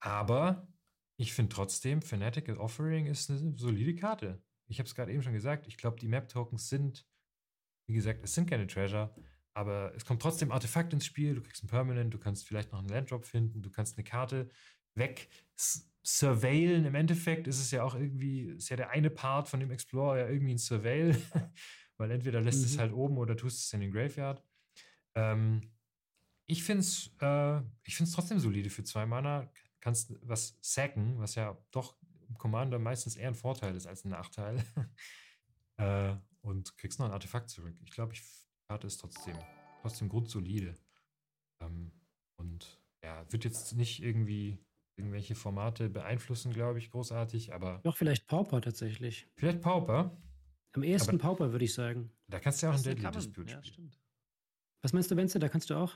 [0.00, 0.68] aber
[1.16, 4.42] ich finde trotzdem, Fanatical Offering ist eine solide Karte.
[4.66, 5.66] Ich habe es gerade eben schon gesagt.
[5.66, 7.06] Ich glaube, die Map-Tokens sind,
[7.88, 9.14] wie gesagt, es sind keine Treasure,
[9.54, 11.34] aber es kommt trotzdem Artefakt ins Spiel.
[11.34, 14.50] Du kriegst ein Permanent, du kannst vielleicht noch einen Landdrop finden, du kannst eine Karte
[14.96, 15.28] weg
[16.04, 16.84] s- surveilen.
[16.84, 20.18] Im Endeffekt ist es ja auch irgendwie, ist ja der eine Part von dem Explorer
[20.18, 21.16] ja irgendwie ein Surveil,
[21.96, 22.80] weil entweder lässt es Mhm.
[22.80, 24.42] halt oben oder tust es in den Graveyard.
[25.14, 25.70] Ähm,
[26.46, 29.50] ich finde es äh, ich find's trotzdem solide für zwei Mana.
[29.80, 31.96] Kannst was sacken, was ja doch
[32.28, 34.64] im Commander meistens eher ein Vorteil ist als ein Nachteil.
[35.76, 37.74] äh, und kriegst noch ein Artefakt zurück.
[37.84, 38.22] Ich glaube, ich,
[38.68, 39.36] Karte ist trotzdem,
[39.82, 40.74] trotzdem grundsolide.
[41.60, 41.92] Ähm,
[42.36, 44.58] und ja, wird jetzt nicht irgendwie
[44.96, 49.26] irgendwelche Formate beeinflussen, glaube ich, großartig, aber Doch, vielleicht Pauper tatsächlich.
[49.36, 50.16] vielleicht Pauper.
[50.72, 52.10] Am ehesten Pauper, würde ich sagen.
[52.28, 53.10] Da kannst du ja auch ein Das Deadly.
[53.10, 53.64] Dispute Ja, spielen.
[53.72, 54.00] stimmt.
[54.82, 55.38] Was meinst du, Benze?
[55.38, 55.94] Da kannst du auch?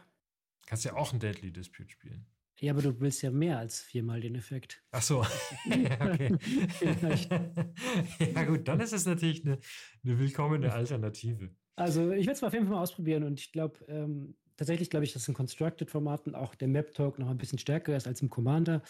[0.67, 2.27] Kannst ja auch ein Deadly Dispute spielen.
[2.61, 4.83] Ja, aber du willst ja mehr als viermal den Effekt.
[4.91, 5.25] Ach so.
[5.67, 6.37] ja, okay.
[6.71, 7.31] Vielleicht.
[8.35, 9.59] ja, gut, dann ist es natürlich eine,
[10.05, 11.51] eine willkommene Alternative.
[11.77, 15.05] Also, ich werde es auf jeden Fall mal ausprobieren und ich glaube, ähm, tatsächlich glaube
[15.05, 18.83] ich, dass in Constructed-Formaten auch der Map-Talk noch ein bisschen stärker ist als im Commander,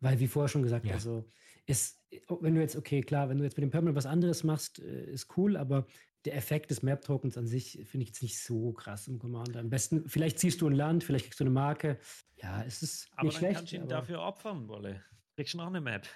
[0.00, 0.94] weil, wie vorher schon gesagt, Ja.
[0.94, 1.24] also
[1.66, 2.02] ist,
[2.40, 5.04] wenn du jetzt, okay, klar, wenn du jetzt mit dem Permanent was anderes machst, äh,
[5.12, 5.86] ist cool, aber
[6.24, 9.60] der Effekt des Map-Tokens an sich finde ich jetzt nicht so krass im Commander.
[9.60, 11.98] Am besten, vielleicht ziehst du ein Land, vielleicht kriegst du eine Marke.
[12.36, 13.56] Ja, es ist Aber nicht dann schlecht.
[13.56, 15.02] kannst du ihn aber- dafür opfern, Wolle.
[15.36, 16.06] Kriegst du noch eine Map.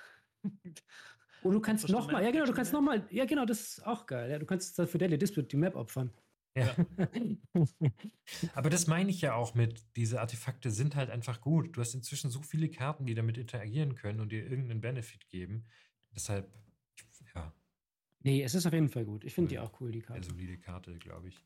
[1.42, 4.30] Und du kannst nochmal, ja genau, du kannst nochmal, ja genau, das ist auch geil.
[4.30, 6.10] Ja, du kannst dann für Daily Dispute die Map opfern.
[6.56, 6.74] Ja.
[8.54, 11.76] Aber das meine ich ja auch mit, diese Artefakte sind halt einfach gut.
[11.76, 15.66] Du hast inzwischen so viele Karten, die damit interagieren können und dir irgendeinen Benefit geben.
[16.14, 16.52] Deshalb,
[17.34, 17.52] ja,
[18.20, 19.24] nee, es ist auf jeden Fall gut.
[19.24, 20.28] Ich finde die auch cool, die eine Karte.
[20.28, 21.40] solide Karte, glaube ich.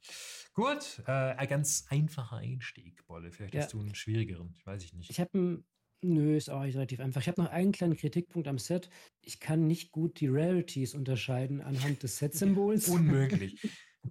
[0.53, 3.33] Gut, äh, ein ganz einfacher Einstieg, Bolle.
[3.33, 3.62] Vielleicht Ja.
[3.62, 5.11] hast du einen schwierigeren, weiß ich nicht.
[5.11, 5.64] Ich habe einen,
[6.03, 7.21] nö, ist auch nicht relativ einfach.
[7.23, 8.90] Ich habe noch einen kleinen Kritikpunkt am Set.
[9.23, 12.88] Ich kann nicht gut die Rarities unterscheiden anhand des Set-Symbols.
[12.88, 13.59] Unmöglich.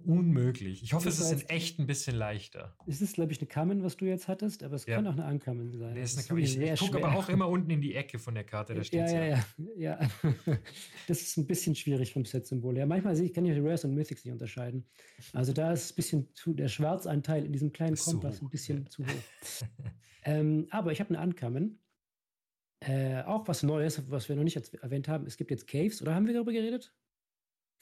[0.04, 0.82] Unmöglich.
[0.82, 2.76] Ich hoffe, Das es ist in echt ein bisschen leichter.
[2.86, 4.96] Es ist, glaube ich, eine Common, was du jetzt hattest, aber es Ja.
[4.96, 5.94] kann auch eine Uncommon sein.
[5.94, 8.44] Der ist eine, ist ich gucke aber auch immer unten in die Ecke von der
[8.44, 9.44] Karte, da steht Ja, ja,
[9.76, 10.08] ja, ja.
[11.08, 12.76] Das ist ein bisschen schwierig vom Set-Symbol.
[12.76, 14.84] Ja, manchmal sehe ich, kann ich die Rares und Mythics nicht unterscheiden.
[15.32, 19.04] Also da ist ein bisschen zu, der Schwarzanteil in diesem kleinen Kompass ein bisschen zu
[19.04, 19.08] hoch.
[20.24, 21.78] ähm, aber ich habe eine Uncommon.
[22.80, 25.26] Äh, auch was Neues, was wir noch nicht erwähnt haben.
[25.26, 26.94] Es gibt jetzt Caves, oder haben wir darüber geredet?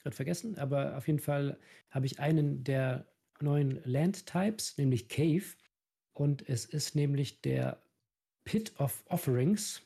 [0.07, 5.43] Gerade vergessen, aber auf jeden Fall habe ich einen der neuen Land-Types, nämlich Cave.
[6.13, 7.83] Und es ist nämlich der
[8.45, 9.81] Pit of Offerings.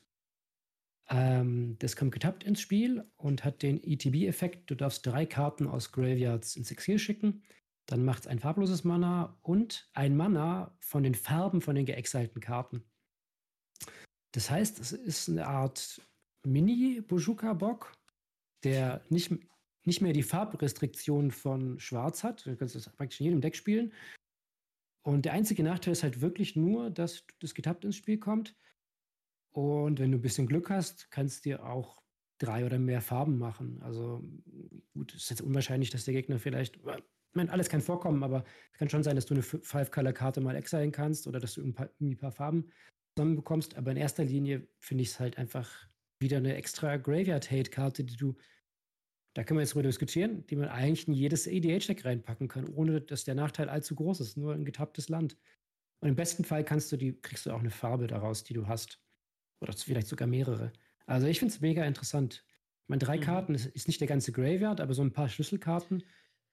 [1.08, 4.70] Ähm, das kommt getappt ins Spiel und hat den ETB-Effekt.
[4.70, 7.42] Du darfst drei Karten aus Graveyards ins Exil schicken.
[7.86, 12.40] Dann macht es ein farbloses Mana und ein Mana von den Farben von den geexilten
[12.40, 12.84] Karten.
[14.30, 16.00] Das heißt, es ist eine Art
[16.44, 17.92] Mini-Bojuka-Bock,
[18.62, 19.32] der nicht,
[19.84, 22.46] nicht mehr die Farbrestriktion von Schwarz hat.
[22.46, 23.92] Du kannst das praktisch in jedem Deck spielen.
[25.04, 28.54] Und der einzige Nachteil ist halt wirklich nur, dass das getappt ins Spiel kommt.
[29.50, 32.02] Und wenn du ein bisschen Glück hast, kannst du dir auch
[32.38, 33.80] drei oder mehr Farben machen.
[33.82, 34.24] Also
[34.94, 36.84] gut, es ist jetzt unwahrscheinlich, dass der Gegner vielleicht, ich
[37.34, 40.92] meine, alles kann vorkommen, aber es kann schon sein, dass du eine Five-Color-Karte mal exilen
[40.92, 42.70] kannst oder dass du ein paar, irgendwie ein paar Farben
[43.16, 43.76] zusammenbekommst.
[43.76, 45.70] Aber in erster Linie finde ich es halt einfach
[46.20, 48.36] wieder eine extra Graveyard-Hate-Karte, die du,
[49.34, 53.00] da können wir jetzt drüber diskutieren, die man eigentlich in jedes ADH-Deck reinpacken kann, ohne
[53.00, 55.36] dass der Nachteil allzu groß ist, nur ein getapptes Land.
[56.00, 58.66] Und im besten Fall kannst du die, kriegst du auch eine Farbe daraus, die du
[58.66, 59.00] hast.
[59.60, 60.72] Oder vielleicht sogar mehrere.
[61.06, 62.44] Also ich finde es mega interessant.
[62.84, 63.22] Ich meine, drei Mhm.
[63.22, 66.02] Karten ist, ist nicht der ganze Graveyard, aber so ein paar Schlüsselkarten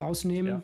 [0.02, 0.52] rausnehmen.
[0.52, 0.64] Ja.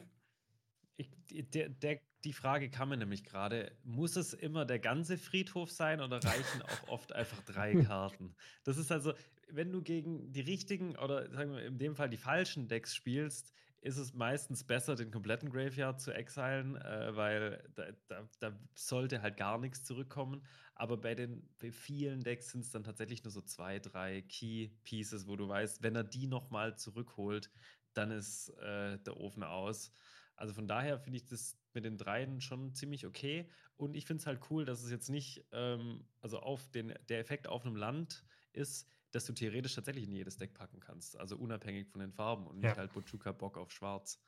[0.98, 5.18] Ich, die- der, der, die Frage kam mir nämlich gerade, muss es immer der ganze
[5.18, 8.36] Friedhof sein oder reichen auch oft einfach drei Karten?
[8.64, 9.14] Das ist also,
[9.48, 13.54] wenn du gegen die richtigen oder sagen wir in dem Fall die falschen Decks spielst,
[13.82, 19.22] ist es meistens besser, den kompletten Graveyard zu exilen, äh, weil da, da, da sollte
[19.22, 20.44] halt gar nichts zurückkommen.
[20.74, 24.70] Aber bei den bei vielen Decks sind es dann tatsächlich nur so zwei, drei Key
[24.84, 27.52] Pieces, wo du weißt, wenn er die nochmal zurückholt,
[27.94, 29.92] dann ist äh, der Ofen aus.
[30.36, 33.50] Also von daher finde ich das mit den dreien schon ziemlich okay.
[33.78, 37.20] Und ich finde es halt cool, dass es jetzt nicht, ähm, also auf den, der
[37.20, 41.18] Effekt auf einem Land ist, dass du theoretisch tatsächlich in jedes Deck packen kannst.
[41.18, 42.76] Also unabhängig von den Farben und nicht Ja.
[42.78, 44.20] halt Bochuka Bock auf Schwarz.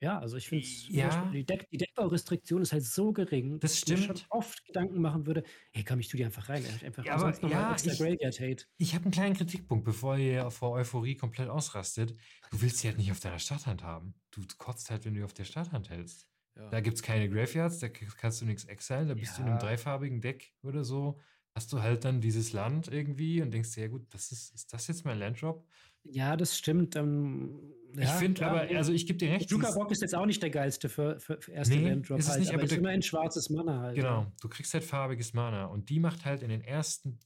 [0.00, 1.30] Ja, also ich finde Ja.
[1.32, 4.26] die, Deck, die Deckbaurestriktion ist halt so gering, Das dass ich mir schon stimmt.
[4.30, 6.64] oft Gedanken machen würde, hey, komm, ich tu die einfach rein.
[6.84, 8.64] Einfach Ja, aber sonst nochmal ja, extra ich- Graveyard Hate.
[8.76, 12.14] Ich habe einen kleinen Kritikpunkt, bevor ihr vor Euphorie komplett ausrastet.
[12.50, 14.14] Du willst sie halt nicht auf deiner Starthand haben.
[14.30, 16.26] Du kotzt halt, wenn du auf der Starthand hältst.
[16.56, 16.68] Ja.
[16.68, 19.56] Da gibt es keine Graveyards, da kannst du nichts exilen, da bist du in einem
[19.56, 19.62] Ja.
[19.62, 21.18] dreifarbigen Deck oder so.
[21.56, 24.72] Hast du halt dann dieses Land irgendwie und denkst dir, ja gut, das ist, ist
[24.72, 25.64] das jetzt mein Landdrop?
[26.02, 26.96] Ja, das stimmt.
[26.96, 29.48] Ähm, ich ja, finde aber, also ich gebe dir recht.
[29.50, 32.24] Juka Bock ist jetzt auch nicht der geilste für, für, für erste Nee, Landdrop ist
[32.24, 33.94] es halt, nicht, aber, aber ist immer ein schwarzes Mana halt.
[33.94, 37.20] Genau, du kriegst halt farbiges Mana und die macht halt in den ersten,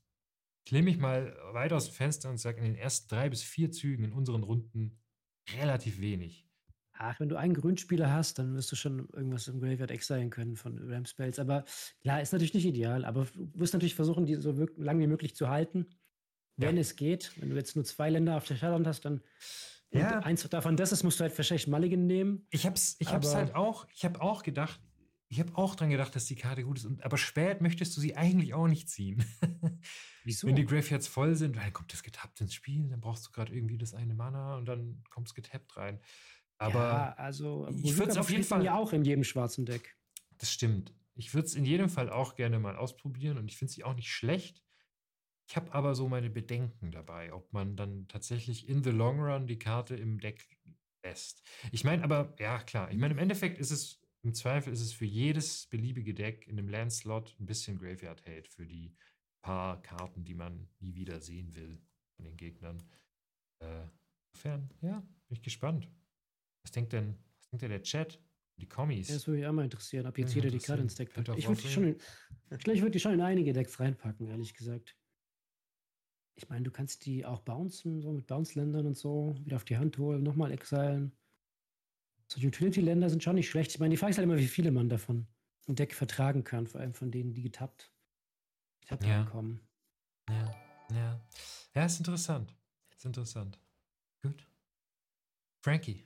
[0.66, 3.42] ich lehne mich mal weit aus dem Fenster und sage, in den ersten drei bis
[3.42, 5.00] vier Zügen in unseren Runden
[5.56, 6.47] relativ wenig.
[7.00, 10.56] Ach, wenn du einen Grünspieler hast, dann wirst du schon irgendwas im Graveyard exilen können
[10.56, 11.38] von Ram Spells.
[11.38, 11.64] Aber
[12.00, 13.04] klar, ist natürlich nicht ideal.
[13.04, 15.86] Aber du wirst natürlich versuchen, die so lang wie möglich zu halten.
[16.56, 16.80] Wenn Ja.
[16.80, 17.32] es geht.
[17.40, 19.22] Wenn du jetzt nur zwei Länder auf der Stadtland hast, dann
[19.92, 20.18] Ja.
[20.20, 22.46] eins davon das ist, musst du halt wahrscheinlich Mulligan nehmen.
[22.50, 24.80] Ich hab's, ich hab's halt auch, ich habe auch gedacht,
[25.30, 26.84] ich habe auch dran gedacht, dass die Karte gut ist.
[26.86, 29.24] Und, aber spät möchtest du sie eigentlich auch nicht ziehen.
[30.24, 30.46] Wieso?
[30.46, 33.54] Wenn die Graveyards voll sind, dann kommt das getappt ins Spiel, dann brauchst du gerade
[33.54, 36.00] irgendwie das eine Mana und dann kommt es getappt rein.
[36.58, 39.96] Aber ja, also ich Bazooka würd's auf jeden Fall- ja auch in jedem schwarzen Deck.
[40.38, 40.92] Das stimmt.
[41.14, 43.94] Ich würde es in jedem Fall auch gerne mal ausprobieren und ich finde sie auch
[43.94, 44.62] nicht schlecht.
[45.48, 49.46] Ich habe aber so meine Bedenken dabei, ob man dann tatsächlich in the long run
[49.46, 50.46] die Karte im Deck
[51.02, 51.42] lässt.
[51.72, 54.92] Ich meine aber, ja klar, ich meine im Endeffekt ist es, im Zweifel ist es
[54.92, 58.94] für jedes beliebige Deck in einem Landslot ein bisschen Graveyard Hate für die
[59.42, 61.80] paar Karten, die man nie wieder sehen will
[62.16, 62.82] von den Gegnern.
[63.60, 63.86] Äh,
[64.32, 65.88] insofern, ja, bin ich gespannt.
[66.68, 68.20] Was denkt denn, was denkt denn der Chat?
[68.58, 69.08] Die Kommis?
[69.08, 70.96] Ja, das würde mich auch mal interessieren, ob jetzt Ja, jeder die Karte ins.
[70.96, 71.26] Deck packt.
[71.38, 71.94] Ich würde die, schon vorstellen.
[72.50, 74.94] in- ich glaub, ich würd die schon in einige Decks reinpacken, ehrlich gesagt.
[76.34, 79.78] Ich meine, du kannst die auch bouncen, so mit Bounce-Ländern und so, wieder auf die
[79.78, 81.16] Hand holen, nochmal exilen.
[82.26, 83.70] So Utility-Länder sind schon nicht schlecht.
[83.70, 85.26] Ich meine, die Frage ist halt immer, wie viele man davon
[85.68, 87.90] im Deck vertragen kann, vor allem von denen, die getappt,
[88.82, 89.20] getappt Ja.
[89.22, 89.66] reinkommen.
[90.28, 90.54] Ja,
[90.90, 91.20] ja.
[91.74, 92.54] Ja, ist interessant.
[92.94, 93.58] Ist interessant.
[94.22, 94.46] Gut.
[95.60, 96.04] Frankie,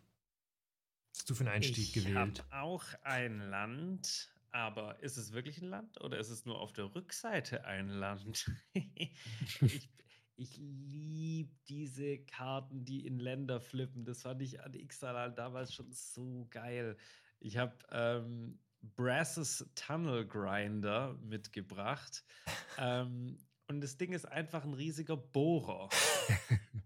[1.22, 2.42] hast du für einen Einstieg ich gewählt?
[2.50, 6.72] habe auch ein Land, aber ist es wirklich ein Land oder ist es nur auf
[6.72, 8.50] der Rückseite ein Land?
[8.74, 9.88] ich
[10.34, 14.04] ich liebe diese Karten, die in Länder flippen.
[14.04, 16.96] Das fand ich an Ixalan damals schon so geil.
[17.38, 18.58] Ich habe ähm,
[18.96, 22.24] Brasses Tunnel Grinder mitgebracht.
[22.78, 25.88] ähm, und das Ding ist einfach ein riesiger Bohrer.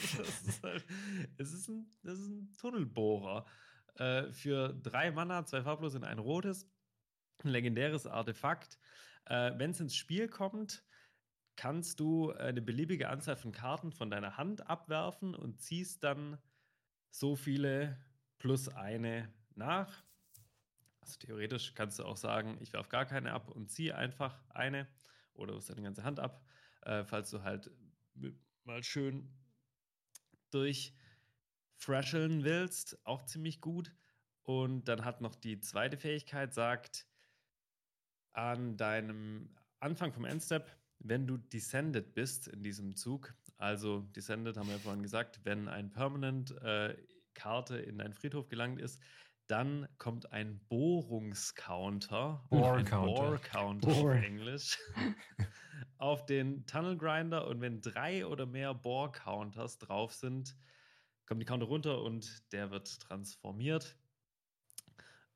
[0.62, 0.84] halt,
[1.38, 3.46] es ist ein, das ist ein Tunnelbohrer.
[3.96, 6.68] Äh, für drei Mana, zwei farblos und ein rotes.
[7.42, 8.78] Ein legendäres Artefakt.
[9.26, 10.84] Äh, Wenn es ins Spiel kommt,
[11.56, 16.38] kannst du eine beliebige Anzahl von Karten von deiner Hand abwerfen und ziehst dann
[17.10, 17.98] so viele
[18.38, 20.04] plus eine nach.
[21.00, 24.88] Also theoretisch kannst du auch sagen, ich werfe gar keine ab und ziehe einfach eine
[25.34, 26.44] oder wirfst deine ganze Hand ab,
[26.82, 27.70] äh, falls du halt
[28.64, 29.30] mal schön
[30.50, 33.94] durchfresheln willst, auch ziemlich gut.
[34.42, 37.06] Und dann hat noch die zweite Fähigkeit, sagt,
[38.32, 44.68] an deinem Anfang vom Endstep, wenn du descended bist in diesem Zug, also descended haben
[44.68, 46.96] wir ja vorhin gesagt, wenn ein Permanent äh,
[47.34, 49.00] Karte in deinen Friedhof gelangt ist,
[49.50, 53.88] dann kommt ein Bohrungscounter, ein Counter.
[53.88, 54.16] Bore.
[54.16, 54.78] auf Englisch,
[55.98, 60.56] auf den Tunnel Grinder und wenn drei oder mehr Bore-Counters drauf sind,
[61.26, 63.96] kommt die Counter runter und der wird transformiert.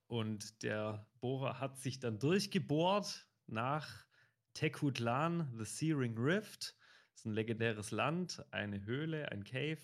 [0.07, 4.05] Und der Bohrer hat sich dann durchgebohrt nach
[4.53, 6.77] Tekutlan, The Searing Rift.
[7.13, 9.81] Das ist ein legendäres Land, eine Höhle, ein Cave,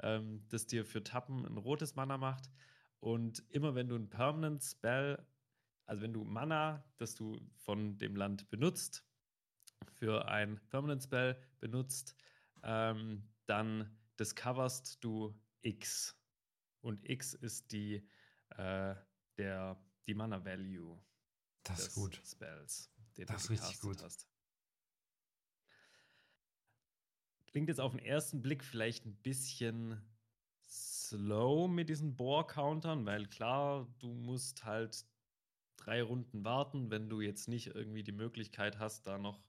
[0.00, 2.50] ähm, das dir für Tappen ein rotes Mana macht.
[3.00, 5.24] Und immer wenn du ein Permanent Spell,
[5.86, 9.04] also wenn du Mana, das du von dem Land benutzt,
[9.94, 12.16] für ein Permanent Spell benutzt,
[12.62, 16.16] ähm, dann discoverst du X.
[16.80, 18.06] Und X ist die,
[18.50, 18.94] äh,
[19.36, 21.00] der, die Mana Value
[21.62, 22.20] Das des gut.
[22.24, 24.02] Spells, den Das du richtig gut.
[24.02, 24.28] hast.
[27.46, 30.02] Klingt jetzt auf den ersten Blick vielleicht ein bisschen
[31.08, 35.04] slow mit diesen Bohr-Countern, weil klar, du musst halt
[35.76, 39.44] drei Runden warten, wenn du jetzt nicht irgendwie die Möglichkeit hast, da noch,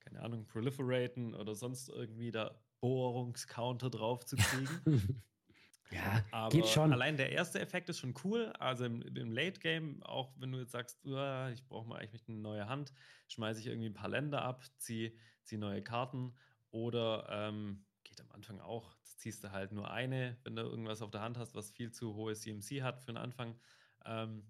[0.00, 4.86] keine Ahnung, proliferaten oder sonst irgendwie da Bohrungscounter drauf zu kriegen.
[5.90, 6.92] ja, Aber geht schon.
[6.92, 8.52] allein der erste Effekt ist schon cool.
[8.58, 12.28] Also im, im Late Game, auch wenn du jetzt sagst, "Uah, ich brauche mal eigentlich
[12.28, 12.92] eine neue Hand,
[13.28, 16.36] schmeiße ich irgendwie ein paar Länder ab, ziehe zieh neue Karten
[16.70, 17.86] oder ähm,
[18.18, 18.94] vielleicht am Anfang auch.
[19.02, 21.90] Das ziehst du halt nur eine, wenn du irgendwas auf der Hand hast, was viel
[21.90, 23.58] zu hohe CMC hat für den Anfang.
[24.04, 24.46] Ähm,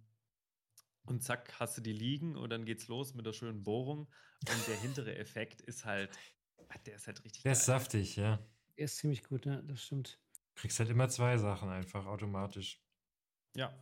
[1.04, 4.00] und zack, hast du die liegen und dann geht's los mit der schönen Bohrung.
[4.48, 6.10] Und der hintere Effekt ist halt,
[6.68, 8.38] ah, der ist halt richtig Der ist saftig, ja.
[8.76, 10.20] Der ist ziemlich gut, ja, das stimmt.
[10.54, 12.82] Kriegst halt immer zwei Sachen einfach automatisch.
[13.56, 13.72] Ja.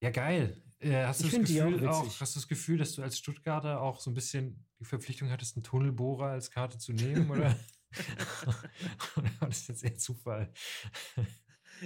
[0.00, 0.62] Ja, geil.
[0.80, 2.20] Äh, hast, Ich du das auch Gefühl, auch, witzig.
[2.20, 5.56] hast du das Gefühl, dass du als Stuttgarter auch so ein bisschen die Verpflichtung hattest,
[5.56, 7.30] einen Tunnelbohrer als Karte zu nehmen?
[7.30, 7.56] Oder,
[9.40, 10.52] das jetzt eher Zufall?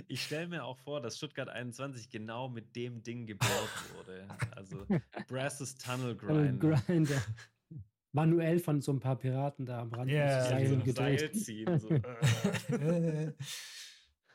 [0.07, 4.29] Ich stelle mir auch vor, dass Stuttgart 21 genau mit dem Ding gebohrt wurde.
[4.53, 4.87] Also
[5.29, 6.59] Brasses Tunnel Grinder.
[6.59, 6.83] Grinder.
[6.87, 7.23] Grinder.
[8.13, 10.11] Manuell von so ein paar Piraten da am Rand.
[10.11, 11.21] Die Seilen so gedreht.
[11.21, 11.79] Seil ziehen.
[11.79, 11.89] So.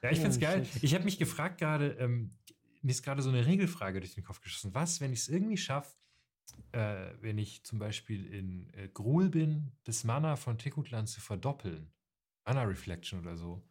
[0.03, 0.65] ja, ich Ja, find's geil.
[0.65, 0.83] shit.
[0.83, 2.36] Ich habe mich gefragt gerade, ähm,
[2.81, 4.73] mir ist gerade so eine Regelfrage durch den Kopf geschossen.
[4.73, 5.95] Was, wenn ich es irgendwie schaffe,
[6.71, 11.91] äh, wenn ich zum Beispiel in äh, Gruul bin, das Mana von Tekutlan zu verdoppeln?
[12.45, 13.62] Mana Reflection oder so.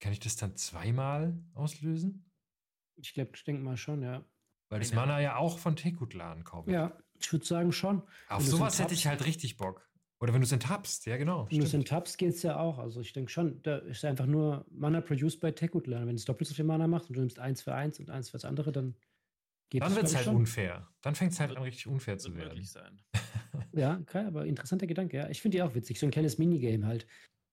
[0.00, 2.30] Kann ich das dann zweimal auslösen?
[2.96, 4.24] Ich glaube, ich denke mal schon, ja.
[4.70, 6.68] Weil das Mana ja auch von Tekutlan kommt.
[6.68, 8.02] Ja, ich würde sagen schon.
[8.28, 9.90] Auf sowas hätte ich halt richtig Bock.
[10.20, 11.46] Oder wenn du es enttappst, ja genau.
[11.50, 12.78] Wenn du es enttappst, geht es ja auch.
[12.78, 16.06] Also ich denke schon, da ist einfach nur Mana produced by Tekutlan.
[16.06, 18.28] Wenn es doppelt so viel Mana macht und du nimmst eins für eins und eins
[18.28, 18.94] für das andere, dann
[19.70, 20.36] geht Dann wird es halt schon.
[20.36, 20.88] unfair.
[21.00, 22.48] Dann fängt es halt Wird- an, richtig unfair zu werden.
[22.48, 23.00] möglich sein.
[23.72, 25.28] Ja, okay, aber interessanter Gedanke, ja.
[25.30, 25.98] Ich finde die auch witzig.
[26.00, 27.06] So ein kleines Minigame halt.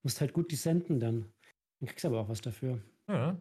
[0.04, 1.32] Musst halt gut descenten dann.
[1.80, 2.82] Dann kriegst du aber auch was dafür.
[3.08, 3.40] Ja.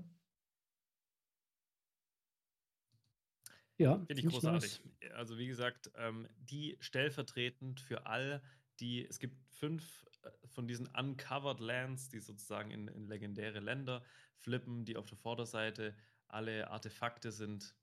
[3.79, 4.83] Ja, Finde ich großartig.
[5.01, 5.12] nice.
[5.15, 8.43] Also wie gesagt, ähm, die stellvertretend für all
[8.81, 14.03] die, es gibt fünf äh, von diesen Uncovered Lands, die sozusagen in, in legendäre Länder
[14.39, 15.95] flippen, die auf der Vorderseite
[16.29, 17.75] alle Artefakte sind.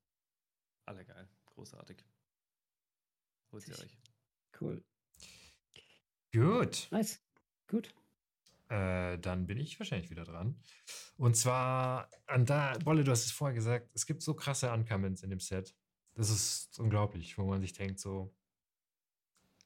[0.86, 1.28] Alle geil.
[1.46, 2.04] Großartig.
[3.52, 3.98] Holt sie euch.
[4.60, 4.84] Cool.
[6.32, 6.88] Gut.
[6.91, 7.22] Nice.
[7.67, 7.93] Gut.
[8.69, 10.60] Äh, dann bin ich wahrscheinlich wieder dran.
[11.17, 15.22] Und zwar, an da, Bolle, du hast es vorher gesagt, es gibt so krasse Uncommons
[15.22, 15.76] in dem Set.
[16.15, 18.34] Das ist unglaublich, wo man sich denkt, so,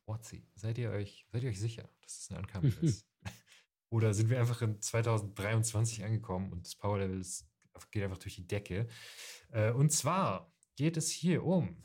[0.05, 3.05] What's seid ihr euch, seid ihr euch sicher, dass es ein Uncommon ist?
[3.89, 7.45] Oder sind wir einfach in 2023 angekommen und das Power-Level ist-
[7.91, 8.87] geht einfach durch die Decke?
[9.51, 11.83] Äh, und zwar geht es hier um,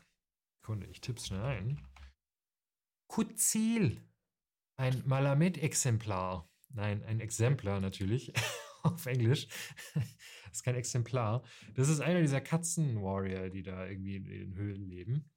[0.63, 1.81] Kunde, ich tipp's schnell ein,
[3.09, 4.09] Kuzil,
[4.77, 6.49] ein Malamed-Exemplar.
[6.71, 8.33] Nein, ein Exemplar natürlich.
[8.83, 9.49] Auf Englisch.
[9.95, 11.45] Das ist kein Exemplar.
[11.75, 15.31] Das ist einer dieser Katzen-Warrior, die da irgendwie in den Höhlen leben.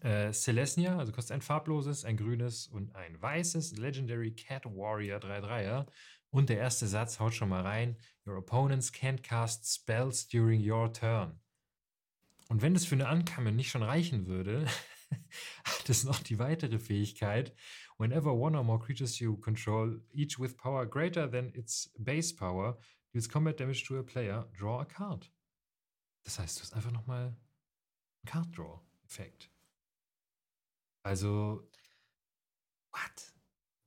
[0.00, 5.86] Äh, Celestia, also kostet ein farbloses, ein grünes und ein weißes Legendary Cat Warrior 3-3er.
[6.30, 7.96] Und der erste Satz haut schon mal rein.
[8.26, 11.40] Your opponents can't cast spells during your turn.
[12.48, 14.66] Und wenn das für eine Uncommon nicht schon reichen würde,
[15.64, 17.54] hat es noch die weitere Fähigkeit,
[17.96, 22.76] Whenever one or more creatures you control, each with power greater than its base power,
[23.12, 25.30] deals combat damage to a player, draw a card.
[26.24, 27.36] Das heißt, du hast einfach nochmal einen
[28.26, 29.50] Card Draw-Effekt.
[31.04, 31.68] Also,
[32.90, 33.32] what?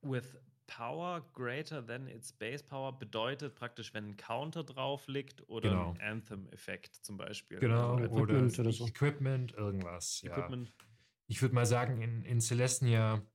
[0.02, 5.70] With power greater than its base power bedeutet praktisch, wenn ein Counter drauf liegt oder
[5.70, 5.92] Genau.
[5.94, 7.60] ein Anthem-Effekt zum Beispiel.
[7.60, 8.88] Genau, Also Equipment oder, oder so.
[8.88, 10.22] Equipment, irgendwas.
[10.22, 10.38] Ja.
[10.38, 10.74] Equipment.
[11.28, 13.26] Ich würde mal sagen, in, in Celestia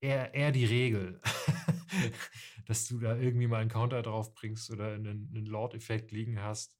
[0.00, 1.20] eher, eher die Regel,
[2.66, 6.76] dass du da irgendwie mal einen Counter drauf bringst oder einen, einen Lord-Effekt liegen hast,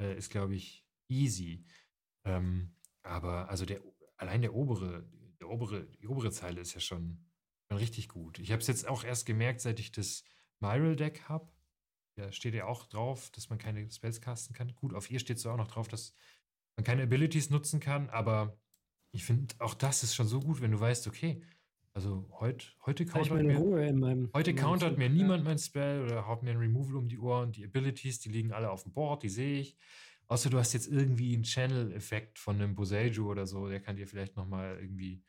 [0.00, 1.64] äh, ist, glaube ich, easy.
[2.24, 3.80] Ähm, aber also der,
[4.16, 5.08] allein der obere,
[5.40, 7.24] der obere, die obere Zeile ist ja schon
[7.76, 8.38] richtig gut.
[8.38, 10.24] Ich habe es jetzt auch erst gemerkt, seit ich das
[10.60, 11.48] Myral-Deck habe.
[12.16, 14.74] Da steht ja auch drauf, dass man keine Spells casten kann.
[14.74, 16.14] Gut, auf ihr steht so auch noch drauf, dass
[16.76, 18.58] man keine Abilities nutzen kann, aber
[19.12, 21.42] ich finde, auch das ist schon so gut, wenn du weißt, okay,
[21.94, 26.56] also heut, heute countert mir, heute countert mir niemand mein Spell oder haut mir ein
[26.56, 27.52] Removal um die Ohren.
[27.52, 29.76] Die Abilities, die liegen alle auf dem Board, die sehe ich.
[30.26, 34.06] Außer du hast jetzt irgendwie einen Channel-Effekt von einem Boseiju oder so, der kann dir
[34.06, 35.22] vielleicht nochmal irgendwie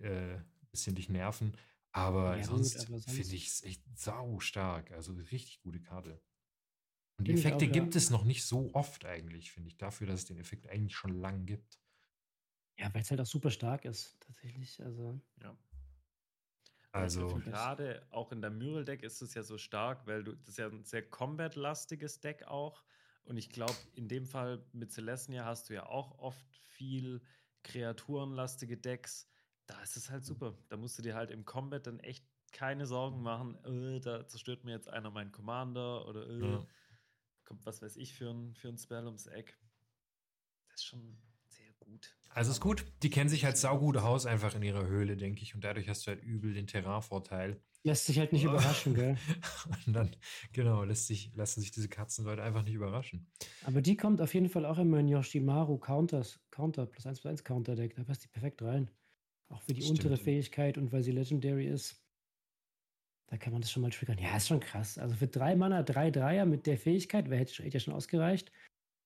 [0.00, 0.38] äh,
[0.70, 1.56] bisschen dich nerven.
[1.92, 4.92] Aber Ja, sonst sonst- finde ich es echt sau stark.
[4.92, 6.22] Also richtig gute Karte.
[7.18, 7.72] Und die Effekte auch, ja.
[7.72, 10.96] gibt es noch nicht so oft eigentlich, finde ich, dafür, dass es den Effekt eigentlich
[10.96, 11.80] schon lang gibt.
[12.78, 14.80] Ja, weil es halt auch super stark ist, tatsächlich.
[14.82, 15.56] Also, Ja.
[16.92, 20.58] Also, Gerade auch in der Myral-Deck ist es ja so stark, weil du, das ist
[20.58, 22.82] ja ein sehr combat-lastiges Deck auch.
[23.22, 27.22] Und ich glaube, in dem Fall mit Celestia hast du ja auch oft viel
[27.62, 29.28] kreaturenlastige Decks.
[29.70, 30.58] Da ist es halt super.
[30.68, 34.64] Da musst du dir halt im Combat dann echt keine Sorgen machen, äh, da zerstört
[34.64, 36.66] mir jetzt einer meinen Commander oder äh, Ja.
[37.44, 39.56] kommt was weiß ich für ein, für ein Spell ums Eck.
[40.68, 41.16] Das ist schon
[41.46, 42.16] sehr gut.
[42.30, 42.84] Also ist gut.
[43.04, 45.54] Die kennen sich halt saugut Haus einfach in ihrer Höhle, denke ich.
[45.54, 47.62] Und dadurch hast du halt übel den Terrain-Vorteil.
[47.84, 48.50] Lässt sich halt nicht oh.
[48.50, 49.16] überraschen, gell?
[49.86, 50.16] Und dann,
[50.52, 53.30] genau, lässt sich, lassen sich diese Katzenleute einfach nicht überraschen.
[53.62, 57.30] Aber die kommt auf jeden Fall auch immer in Yoshimaru Counters, Counter, plus 1 plus
[57.30, 57.94] 1 Counter Deck.
[57.94, 58.90] Da passt die perfekt rein.
[59.50, 59.98] Auch für die Stimmt.
[60.00, 62.02] untere Fähigkeit und weil sie Legendary ist.
[63.26, 64.18] Da kann man das schon mal triggern.
[64.18, 64.98] Ja, ist schon krass.
[64.98, 68.50] Also für drei Mana, drei Dreier mit der Fähigkeit, wer hätte, ja schon ausgereicht.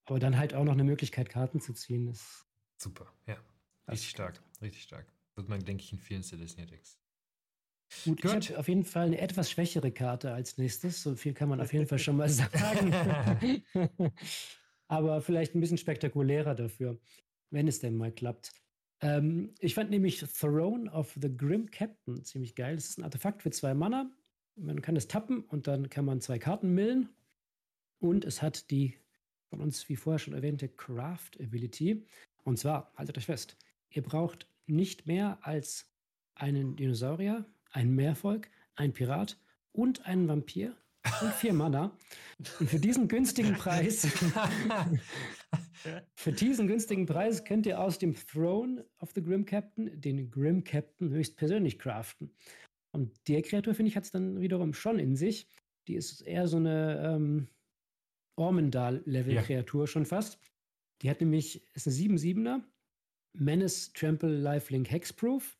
[0.06, 2.08] Aber dann halt auch noch eine Möglichkeit, Karten zu ziehen.
[2.08, 3.36] Ist Super, ja.
[3.88, 5.06] Richtig stark, richtig stark.
[5.34, 6.98] Wird man, denke ich, in vielen Celestia-Decks.
[8.04, 8.34] Gut, Gut.
[8.34, 11.02] ich habe auf jeden Fall eine etwas schwächere Karte als nächstes.
[11.02, 12.92] So viel kann man auf jeden Fall schon mal sagen.
[14.88, 16.98] Aber vielleicht ein bisschen spektakulärer dafür,
[17.50, 18.52] wenn es denn mal klappt.
[19.04, 22.76] Ähm, ich fand nämlich Throne of the Grim Captain ziemlich geil.
[22.76, 24.10] Das ist ein Artefakt für zwei Mana.
[24.56, 27.10] Man kann es tappen und dann kann man zwei Karten millen.
[27.98, 28.96] Und es hat die
[29.50, 32.06] von uns, wie vorher schon erwähnte, Craft Ability.
[32.44, 33.58] Und zwar, haltet euch fest,
[33.90, 35.92] ihr braucht nicht mehr als
[36.34, 39.38] einen Dinosaurier, einen Meervolk, einen Pirat
[39.72, 40.76] und einen Vampir
[41.20, 41.96] und vier Mana.
[42.58, 44.08] Und für diesen günstigen Preis,
[46.14, 50.64] für diesen günstigen Preis könnt ihr aus dem Throne of the Grim Captain den Grim
[50.64, 52.34] Captain höchstpersönlich craften.
[52.92, 55.48] Und der Kreatur, finde ich, hat es dann wiederum schon in sich.
[55.88, 57.48] Die ist eher so eine ähm,
[58.36, 59.86] Ormendal-Level-Kreatur ja.
[59.86, 60.38] schon fast.
[61.02, 62.62] Die hat nämlich, ist eine 7-7er,
[63.36, 65.58] Menace, Trample, Lifelink, Hexproof.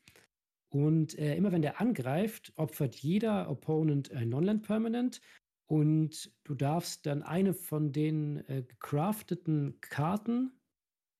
[0.73, 5.21] Und äh, immer wenn der angreift, opfert jeder Opponent ein Non-Land-Permanent.
[5.67, 10.53] Und du darfst dann eine von den äh, gecrafteten Karten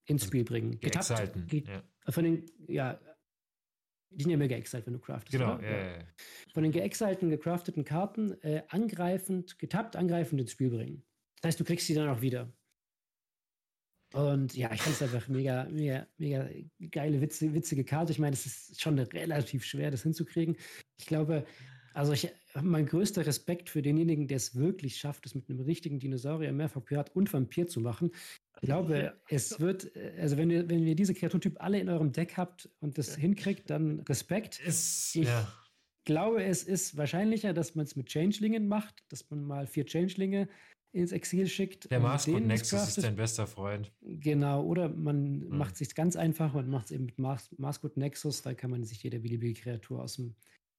[0.07, 0.79] ins Spiel bringen.
[0.81, 1.83] Getappt, ge ja.
[2.11, 3.01] Von den, ja,
[4.11, 5.33] die sind ja mehr geexalt, wenn du craftest.
[5.33, 5.99] Genau, ja, ja.
[6.53, 11.05] Von den geexalten, gecrafteten Karten äh, angreifend, getappt, angreifend ins Spiel bringen.
[11.41, 12.53] Das heißt, du kriegst sie dann auch wieder.
[14.13, 16.49] Und ja, ich fand es einfach mega, mega, mega
[16.91, 18.13] geile, witzige, witzige Karte.
[18.13, 20.57] Ich meine, es ist schon relativ schwer, das hinzukriegen.
[20.97, 21.45] Ich glaube,
[21.95, 25.61] also ich habe mein größter Respekt für denjenigen, der es wirklich schafft, es mit einem
[25.61, 28.11] richtigen Dinosaurier, Mehrfach-Pirat und Vampir zu machen.
[28.61, 32.37] Ich glaube, es wird, also wenn ihr, wenn ihr diese Kreaturtyp alle in eurem Deck
[32.37, 34.61] habt und das hinkriegt, dann Respekt.
[34.61, 35.53] Ist, ich ja.
[36.05, 40.49] glaube, es ist wahrscheinlicher, dass man es mit Changelingen macht, dass man mal vier Changelinge
[40.91, 41.91] ins Exil schickt.
[41.91, 43.93] Der Marsgut Nexus ist dein bester Freund.
[44.01, 45.59] Genau, oder man hm.
[45.59, 48.71] macht es sich ganz einfach, man macht es eben mit Mars Marsgut Nexus, da kann
[48.71, 50.35] man sich jede beliebige Kreatur aus dem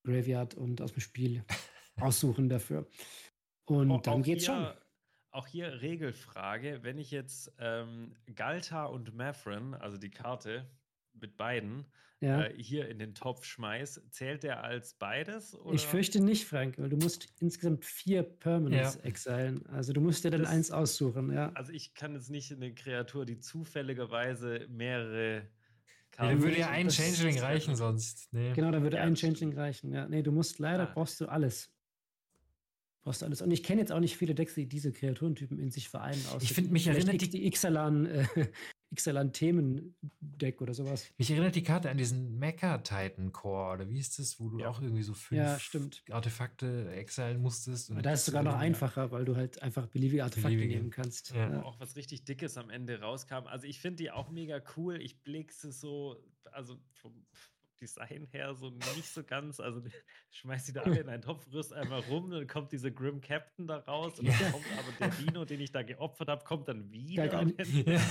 [0.06, 1.44] Graveyard und aus dem Spiel
[2.00, 2.88] aussuchen dafür.
[3.66, 4.68] Und auch, dann geht's hier, schon.
[5.32, 10.70] Auch hier Regelfrage, wenn ich jetzt ähm, Galta und Mathrin, also die Karte
[11.14, 11.86] mit beiden,
[12.22, 12.44] ja.
[12.44, 15.56] äh, hier in den Topf schmeiß, zählt der als beides?
[15.56, 15.74] Oder?
[15.74, 19.02] Ich fürchte nicht, Frank, weil du musst insgesamt vier Permanents ja.
[19.02, 19.66] exilen.
[19.68, 21.52] Also du musst dir dann das, eins aussuchen, ja.
[21.54, 25.48] Also ich kann jetzt nicht eine Kreatur, die zufälligerweise mehrere
[26.16, 26.36] Karten.
[26.36, 28.28] Nee, dann würde ja ein Changeling reichen sonst.
[28.32, 28.54] Nee.
[28.54, 29.94] Genau, dann würde ja, ein Changeling reichen.
[29.94, 30.92] Ja, nee, du musst leider, ah.
[30.94, 31.70] brauchst du alles.
[33.04, 33.42] Brauchst du alles.
[33.42, 36.22] Und ich kenne jetzt auch nicht viele Decks, die diese Kreaturentypen in sich vereinen.
[36.42, 38.26] Ich finde, mich erinnert die, die Ixalan äh,
[38.92, 41.12] Ixalan-Themen-Deck oder sowas.
[41.18, 44.70] Mich erinnert die Karte an diesen Mecha-Titan-Core, oder wie ist das, wo du ja.
[44.70, 45.72] auch irgendwie so fünf
[46.08, 47.92] ja, Artefakte exilen musstest.
[48.02, 50.80] da ist es sogar noch einfacher, weil du halt einfach beliebige Artefakte beliebige.
[50.80, 51.32] nehmen kannst.
[51.32, 51.50] Ja.
[51.52, 51.64] Ja.
[51.64, 53.48] Auch was richtig Dickes am Ende rauskam.
[53.48, 55.02] Also ich finde die auch mega cool.
[55.02, 56.18] Ich blicke sie so,
[56.52, 57.26] also vom
[57.82, 59.60] Design her so nicht so ganz.
[59.60, 59.82] Also
[60.32, 63.68] schmeißt die da alle in einen Topf, rührst einmal rum, dann kommt dieser Grim Captain
[63.68, 66.92] da raus und dann kommt aber der Dino, den ich da geopfert habe, kommt dann
[66.92, 67.46] wieder.
[67.86, 68.02] Ja.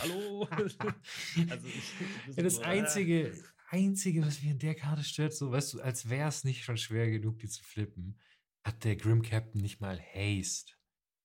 [0.00, 0.48] Hallo.
[0.50, 5.74] also ich, ja, das einzige, äh, einzige, was mich an der Karte stört, so weißt
[5.74, 8.18] du, als wäre es nicht schon schwer genug, die zu flippen,
[8.64, 10.72] hat der Grim Captain nicht mal Haste.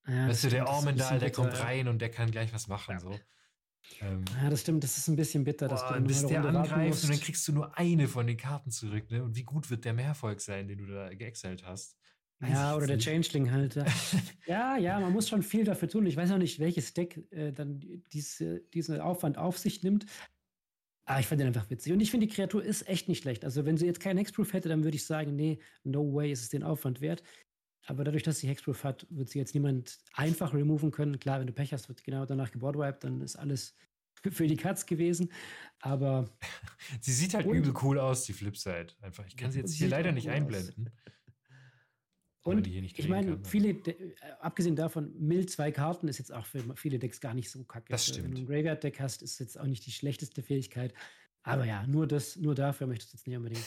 [0.08, 2.94] Ja, weißt du, der Ormendal, der kommt rein und der kann gleich was machen.
[2.94, 3.00] Ja.
[3.00, 3.20] So.
[4.00, 5.68] Ähm, ja, das stimmt, das ist ein bisschen bitter.
[5.68, 8.72] Boah, dass du bis der angreift und dann kriegst du nur eine von den Karten
[8.72, 9.10] zurück.
[9.12, 9.24] Ne?
[9.24, 11.98] Und wie gut wird der Mehrfolg sein, den du da geexalt hast?
[12.50, 13.76] Ja, oder der Changeling halt.
[14.48, 16.06] ja, ja, man muss schon viel dafür tun.
[16.06, 17.80] Ich weiß noch nicht, welches Deck äh, dann
[18.14, 20.06] diese, diesen Aufwand auf sich nimmt.
[21.06, 21.94] Aber ich fand den einfach witzig.
[21.94, 23.44] Und ich finde, die Kreatur ist echt nicht schlecht.
[23.44, 26.42] Also, wenn sie jetzt keinen Hexproof hätte, dann würde ich sagen, nee, no way ist
[26.42, 27.24] es den Aufwand wert.
[27.86, 31.20] Aber dadurch, dass sie Hexproof hat, wird sie jetzt niemand einfach removen können.
[31.20, 33.76] Klar, wenn du Pech hast, wird genau danach geboardwiped, dann ist alles
[34.32, 35.32] für die Katz gewesen.
[35.80, 36.30] Aber.
[37.02, 38.88] sie sieht halt übel cool aus, die Flipside.
[39.02, 39.26] Einfach.
[39.28, 40.92] Ich kann sie jetzt hier leider nicht cool einblenden.
[42.44, 46.98] Und ich meine, viele, äh, abgesehen davon, Mill zwei Karten ist jetzt auch für viele
[46.98, 47.86] Decks gar nicht so kacke.
[47.90, 48.26] Das stimmt.
[48.26, 50.94] Wenn du ein Graveyard-Deck hast, ist jetzt auch nicht die schlechteste Fähigkeit.
[51.44, 53.66] Aber ja, nur das, nur dafür möchtest du jetzt nicht unbedingt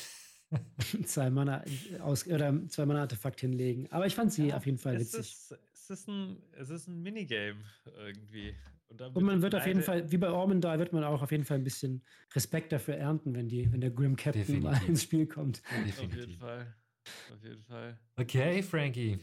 [1.06, 1.64] zwei Mana
[2.00, 3.90] aus oder zwei Mana Artefakt hinlegen.
[3.92, 5.20] Aber ich fand sie ja, auf jeden Fall witzig.
[5.20, 8.54] Ist, es ist ein, es ist ein Minigame irgendwie.
[8.88, 11.30] Und, und man wird auf jeden Fall, wie bei Orman da, wird man auch auf
[11.30, 12.02] jeden Fall ein bisschen
[12.34, 14.64] Respekt dafür ernten, wenn, die, wenn der Grim Captain Definitiv.
[14.64, 15.62] mal ins Spiel kommt.
[15.84, 16.04] Definitiv.
[16.04, 16.74] Auf jeden Fall.
[17.32, 17.98] Auf jeden Fall.
[18.16, 19.18] Okay, Frankie.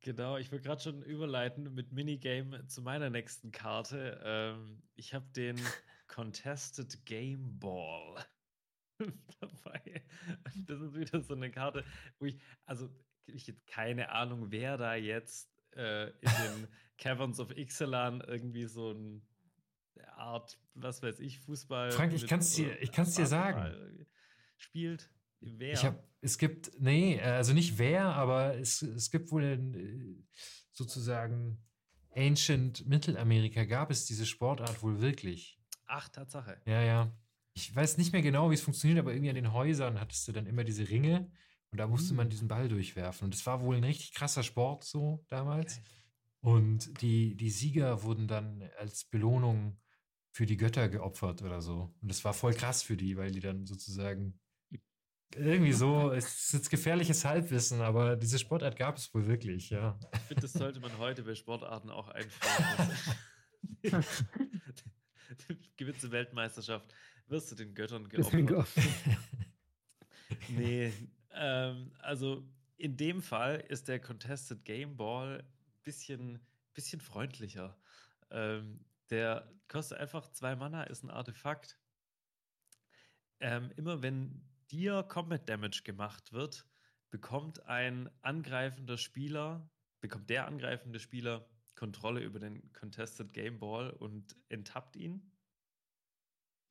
[0.00, 4.20] Genau, ich will gerade schon überleiten mit Minigame zu meiner nächsten Karte.
[4.24, 5.56] Ähm, ich habe den
[6.08, 8.24] Contested Game Ball
[8.98, 10.02] dabei.
[10.66, 11.84] Das ist wieder so eine Karte,
[12.18, 12.90] wo ich, also
[13.26, 18.90] ich habe keine Ahnung, wer da jetzt äh, in den Caverns of Ixalan irgendwie so
[18.90, 19.24] ein
[20.16, 21.92] Art, was weiß ich, Fußball.
[21.92, 24.06] Frank, ich kann es dir, ich kann's dir sagen.
[24.56, 25.11] Spielt.
[25.42, 25.72] Wer?
[25.72, 30.26] Ich hab, es gibt, nee, also nicht wer, aber es, es gibt wohl in,
[30.72, 31.58] sozusagen
[32.14, 35.58] Ancient Mittelamerika gab es diese Sportart wohl wirklich.
[35.86, 36.60] Ach, Tatsache.
[36.66, 37.12] Ja, ja.
[37.54, 40.32] Ich weiß nicht mehr genau, wie es funktioniert, aber irgendwie an den Häusern hattest du
[40.32, 41.30] dann immer diese Ringe
[41.70, 42.30] und da musste man hm.
[42.30, 43.26] diesen Ball durchwerfen.
[43.26, 45.78] Und es war wohl ein richtig krasser Sport so damals.
[45.78, 45.86] Okay.
[46.42, 49.78] Und die, die Sieger wurden dann als Belohnung
[50.32, 51.94] für die Götter geopfert oder so.
[52.00, 54.40] Und das war voll krass für die, weil die dann sozusagen
[55.36, 59.98] irgendwie so, es ist jetzt gefährliches Halbwissen, aber diese Sportart gab es wohl wirklich, ja.
[60.12, 62.96] Ich finde, das sollte man heute bei Sportarten auch einführen.
[65.76, 66.94] Gewitze Weltmeisterschaft,
[67.28, 68.84] wirst du den Göttern geopfert.
[70.48, 70.92] nee,
[71.34, 76.40] ähm, also in dem Fall ist der Contested Game Ball ein bisschen,
[76.74, 77.76] bisschen freundlicher.
[78.30, 81.78] Ähm, der kostet einfach zwei Mana, ist ein Artefakt.
[83.40, 84.42] Ähm, immer wenn
[84.72, 86.66] dir Combat Damage gemacht wird,
[87.10, 89.70] bekommt ein angreifender Spieler,
[90.00, 95.30] bekommt der angreifende Spieler Kontrolle über den Contested Game Ball und enttappt ihn.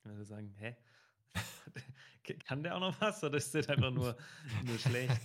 [0.03, 0.75] Wenn wir sagen, hä?
[2.45, 4.17] Kann der auch noch was oder ist der einfach nur,
[4.65, 5.21] nur schlecht?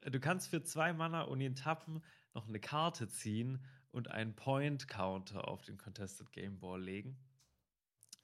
[0.00, 2.02] Du kannst für zwei Mana und ihn tappen
[2.34, 7.18] noch eine Karte ziehen und einen Point Counter auf den Contested Game Ball legen.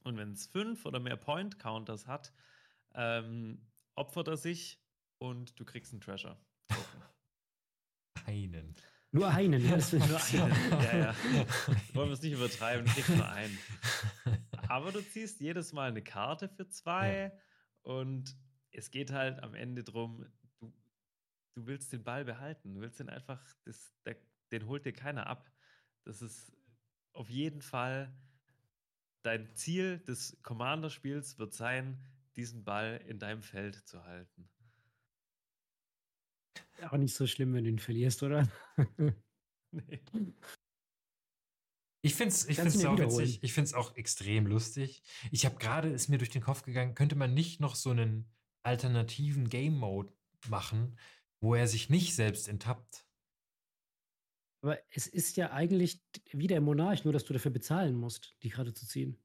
[0.03, 2.33] Und wenn es fünf oder mehr Point Counters hat,
[2.95, 4.81] ähm, opfert er sich
[5.19, 6.37] und du kriegst einen Treasure.
[8.27, 8.75] Einen.
[9.13, 9.77] Nur einen, ja.
[9.93, 10.71] nur einen.
[10.83, 11.15] Ja, ja.
[11.95, 13.59] Wollen wir es nicht übertreiben, du kriegst nur einen.
[14.69, 17.33] Aber du ziehst jedes Mal eine Karte für zwei ja.
[17.83, 18.37] und
[18.71, 20.25] es geht halt am Ende drum,
[20.61, 20.73] du,
[21.57, 22.75] du willst den Ball behalten.
[22.75, 24.17] Du willst den einfach, das, der,
[24.53, 25.51] den holt dir keiner ab.
[26.05, 26.53] Das ist
[27.13, 28.17] auf jeden Fall
[29.23, 32.01] dein Ziel des Commander-Spiels wird sein,
[32.41, 34.49] diesen Ball in deinem Feld zu halten.
[36.83, 38.49] Auch nicht so schlimm, wenn du ihn verlierst, oder?
[39.71, 40.01] nee.
[42.03, 43.43] Ich finde es ich find's auch witzig.
[43.43, 45.03] Ich finde es auch extrem lustig.
[45.31, 48.33] Ich habe gerade, ist mir durch den Kopf gegangen, könnte man nicht noch so einen
[48.63, 50.11] alternativen Game Mode
[50.49, 50.99] machen,
[51.43, 53.07] wo er sich nicht selbst enttappt?
[54.63, 58.51] Aber es ist ja eigentlich wie der Monarch, nur dass du dafür bezahlen musst, die
[58.51, 59.23] Karte zu ziehen.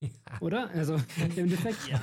[0.00, 0.08] Ja.
[0.40, 0.70] Oder?
[0.70, 1.88] Also im Endeffekt.
[1.88, 2.00] ja,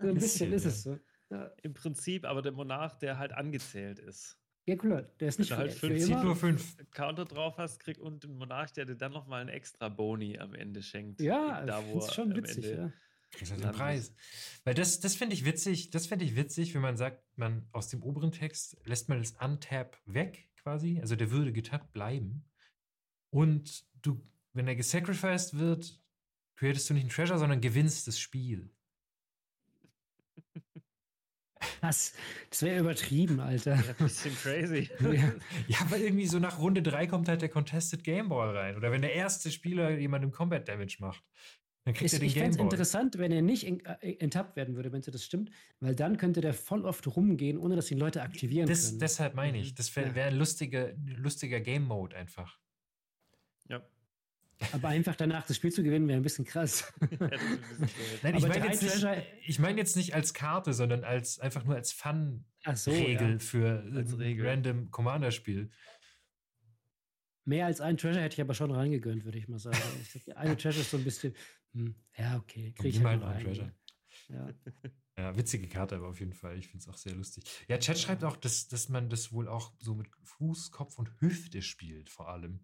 [0.00, 0.98] so ein bisschen ist es so.
[1.30, 1.50] Ja.
[1.62, 4.38] Im Prinzip, aber der Monarch, der halt angezählt ist.
[4.66, 7.80] Ja, klar, der ist nicht Wenn du halt fünf, für nur fünf Counter drauf hast,
[7.80, 11.20] krieg und den Monarch, der dir dann nochmal einen extra Boni am Ende schenkt.
[11.20, 12.92] Ja, da wo ist schon witzig, ja.
[13.32, 14.14] Kriegst du den Preis.
[14.64, 17.88] Weil das, das finde ich witzig, das finde ich witzig, wenn man sagt, man aus
[17.88, 21.00] dem oberen Text lässt man das Untap weg, quasi.
[21.00, 22.44] Also der würde getappt bleiben.
[23.30, 24.22] Und du,
[24.52, 25.98] wenn er gesacrificed wird,
[26.62, 28.70] createst du nicht einen Treasure, sondern gewinnst das Spiel.
[31.80, 32.14] Das,
[32.50, 33.74] das wäre übertrieben, Alter.
[33.74, 34.88] Ja, ein bisschen crazy.
[35.00, 35.32] Ja.
[35.66, 38.76] ja, aber irgendwie so nach Runde 3 kommt halt der Contested Gameball rein.
[38.76, 41.24] Oder wenn der erste Spieler jemandem Combat Damage macht.
[41.84, 44.76] Dann kriegt ich, er den ich fände es interessant, wenn er nicht äh, enttappt werden
[44.76, 45.50] würde, wenn das stimmt,
[45.80, 49.00] weil dann könnte der voll oft rumgehen, ohne dass ihn Leute aktivieren das, können.
[49.00, 49.74] Deshalb meine ich, mhm.
[49.74, 52.60] das wäre wär ein lustiger, lustiger Game Mode einfach.
[54.62, 54.68] Ja.
[54.72, 56.92] Aber einfach danach das Spiel zu gewinnen, wäre ein bisschen krass.
[58.22, 59.06] Nein, ich meine jetzt, nicht,
[59.46, 63.38] ich mein jetzt nicht als Karte, sondern als einfach nur als Fun-Regel so, ja.
[63.38, 65.70] für als ein random Commander-Spiel.
[67.44, 69.78] Mehr als ein Treasure hätte ich aber schon reingegönnt, würde ich mal sagen.
[70.14, 71.34] Ich glaub, eine Treasure ist so ein bisschen,
[71.72, 73.72] hm, ja, okay, kriege ich halt einen Treasure.
[74.28, 74.48] Ja.
[75.16, 76.56] ja, witzige Karte, aber auf jeden Fall.
[76.58, 77.44] Ich finde es auch sehr lustig.
[77.68, 81.10] Ja, Chat schreibt auch, dass, dass man das wohl auch so mit Fuß, Kopf und
[81.20, 82.60] Hüfte spielt, vor allem.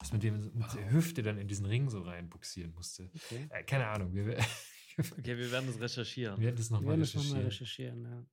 [0.00, 3.10] Dass man dem mit der Hüfte dann in diesen Ring so reinbuxieren musste.
[3.14, 3.46] Okay.
[3.50, 4.14] Äh, keine Ahnung.
[4.14, 4.38] Wir,
[4.98, 6.38] okay, wir werden das recherchieren.
[6.38, 7.38] Wir werden das nochmal recherchieren.
[7.38, 8.26] Noch recherchieren ja.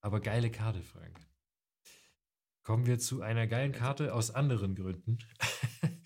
[0.00, 1.18] Aber geile Karte, Frank.
[2.62, 5.18] Kommen wir zu einer geilen Karte aus anderen Gründen.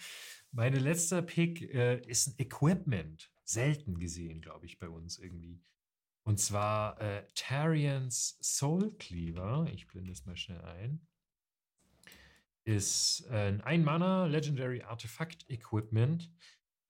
[0.53, 3.31] Meine letzter Pick äh, ist ein Equipment.
[3.45, 5.61] Selten gesehen, glaube ich, bei uns irgendwie.
[6.23, 9.69] Und zwar äh, Tarians Soul Cleaver.
[9.73, 11.07] Ich blende es mal schnell ein.
[12.67, 16.31] Ist ein Ein-Mana Legendary Artifact Equipment.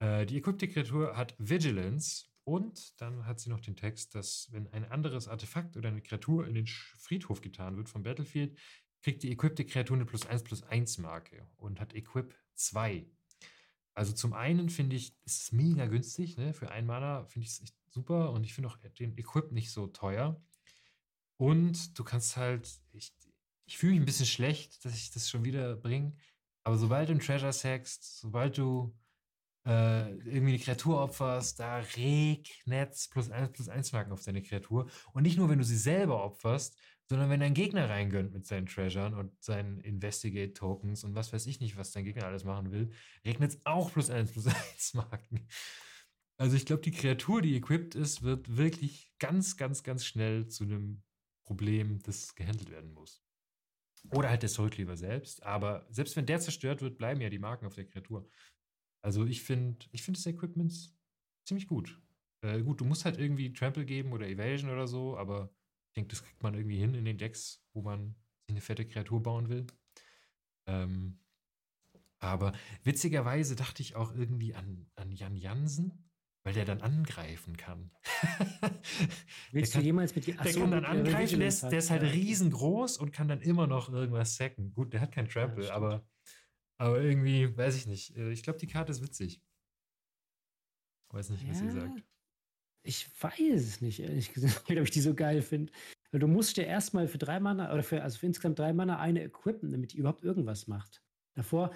[0.01, 4.73] Äh, die equipte Kreatur hat Vigilance und dann hat sie noch den Text, dass wenn
[4.73, 8.59] ein anderes Artefakt oder eine Kreatur in den Friedhof getan wird vom Battlefield,
[9.03, 13.07] kriegt die equipte Kreatur eine plus 1 plus 1 Marke und hat Equip 2.
[13.95, 16.55] Also zum einen finde ich, ist es mega günstig, ne?
[16.55, 19.71] Für ein Mana finde ich es echt super und ich finde auch den Equip nicht
[19.71, 20.43] so teuer.
[21.37, 23.15] Und du kannst halt, ich,
[23.67, 26.17] ich fühle mich ein bisschen schlecht, dass ich das schon wieder bringe,
[26.65, 28.97] aber sobald du ein Treasure sackst, sobald du
[29.67, 34.89] äh, irgendwie eine Kreatur opferst, da regnet plus 1 plus 1 Marken auf deine Kreatur.
[35.13, 38.67] Und nicht nur, wenn du sie selber opferst, sondern wenn dein Gegner reingönnt mit seinen
[38.67, 42.91] Treasuren und seinen Investigate-Tokens und was weiß ich nicht, was dein Gegner alles machen will,
[43.25, 45.49] regnet es auch plus 1 plus 1 Marken.
[46.39, 50.65] Also ich glaube, die Kreatur, die equipped ist, wird wirklich ganz, ganz, ganz schnell zu
[50.65, 51.03] einem
[51.45, 53.26] Problem, das gehandelt werden muss.
[54.13, 55.43] Oder halt der Soulcleaver selbst.
[55.43, 58.29] Aber selbst wenn der zerstört wird, bleiben ja die Marken auf der Kreatur.
[59.03, 60.95] Also ich finde ich find das Equipment
[61.45, 62.01] ziemlich gut.
[62.43, 65.51] Äh, gut, du musst halt irgendwie Trample geben oder Evasion oder so, aber
[65.89, 68.87] ich denke, das kriegt man irgendwie hin in den Decks, wo man sich eine fette
[68.87, 69.67] Kreatur bauen will.
[70.67, 71.19] Ähm,
[72.19, 72.53] aber
[72.83, 76.06] witzigerweise dachte ich auch irgendwie an, an Jan Jansen,
[76.47, 77.91] weil der dann angreifen kann.
[79.51, 82.05] Willst der du jemals mit dir Der kann dann angreifen, der ist, der ist halt
[82.05, 84.73] riesengroß und kann dann immer noch irgendwas sacken.
[84.73, 86.07] Gut, der hat kein Trample, ja, aber,
[86.79, 88.17] aber irgendwie, weiß ich nicht.
[88.17, 89.43] Äh, ich glaube, die Karte ist witzig.
[91.09, 92.05] Weiß nicht, was ja, ihr sagt.
[92.85, 95.73] Ich weiß es nicht, ehrlich gesagt, ob ich die so geil finde.
[96.13, 99.01] Weil du musst dir erstmal für drei Mana, oder für, also für insgesamt drei Mana
[99.01, 101.03] eine equippen, damit die überhaupt irgendwas macht.
[101.35, 101.75] Davor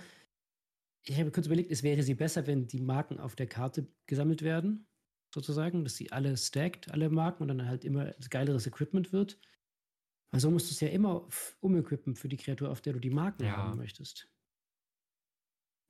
[1.02, 4.42] ich habe kurz überlegt, es wäre sie besser, wenn die Marken auf der Karte gesammelt
[4.42, 4.86] werden,
[5.34, 9.40] sozusagen, dass sie alle stackt, alle Marken und dann halt immer geileres Equipment wird.
[10.30, 11.28] Weil so musst du es ja immer
[11.60, 13.56] umequippen für die Kreatur, auf der du die Marken ja.
[13.56, 14.30] haben möchtest.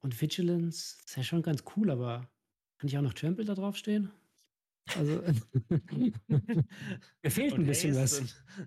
[0.02, 2.30] Und Vigilance ist ja schon ganz cool, aber
[2.78, 4.10] kann ich auch noch Trample da drauf stehen?
[4.96, 5.22] Also,
[7.22, 8.22] mir fehlt ein bisschen was.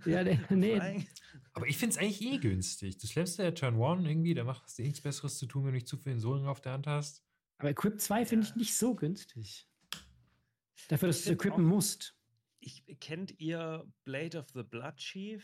[0.05, 0.79] Ja, nee.
[0.79, 1.07] nee.
[1.53, 2.97] Aber ich finde es eigentlich eh günstig.
[2.97, 5.75] Du slammst ja Turn 1 irgendwie, da machst du nichts Besseres zu tun, wenn du
[5.75, 7.23] nicht zu viele Sohlen auf der Hand hast.
[7.57, 9.67] Aber Equip 2 finde ich nicht so günstig.
[10.89, 12.15] Dafür, dass du es equippen musst.
[12.59, 15.43] Ich, kennt ihr Blade of the Blood Chief?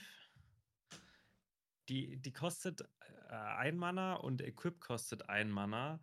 [1.90, 2.82] Die, die kostet
[3.30, 6.02] äh, ein Mana und Equip kostet ein Mana.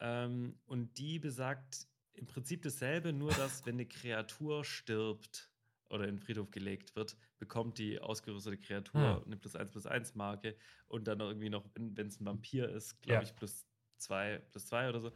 [0.00, 1.86] Ähm, und die besagt,
[2.18, 5.50] im Prinzip dasselbe, nur dass, wenn eine Kreatur stirbt
[5.90, 9.22] oder in den Friedhof gelegt wird, bekommt die ausgerüstete Kreatur ja.
[9.24, 10.56] eine plus 1 plus 1 Marke
[10.86, 13.22] und dann irgendwie noch, wenn es ein Vampir ist, glaube ja.
[13.22, 13.66] ich, plus
[13.98, 15.12] 2 plus 2 oder so.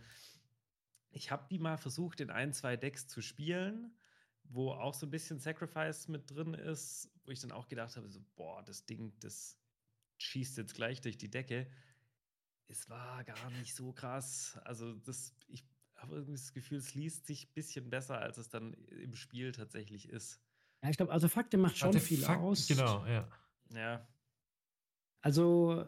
[1.10, 3.94] Ich habe die mal versucht, in ein, zwei Decks zu spielen,
[4.44, 8.08] wo auch so ein bisschen Sacrifice mit drin ist, wo ich dann auch gedacht habe,
[8.08, 9.58] so, boah, das Ding, das
[10.18, 11.70] schießt jetzt gleich durch die Decke.
[12.68, 14.58] Es war gar nicht so krass.
[14.64, 15.64] Also, das, ich
[16.02, 19.52] habe irgendwie das Gefühl, es liest sich ein bisschen besser, als es dann im Spiel
[19.52, 20.40] tatsächlich ist.
[20.82, 22.66] Ja, ich glaube, Artefakte macht schon Artefakt, viel aus.
[22.66, 23.28] Genau, ja.
[23.74, 24.08] Ja.
[25.20, 25.86] Also,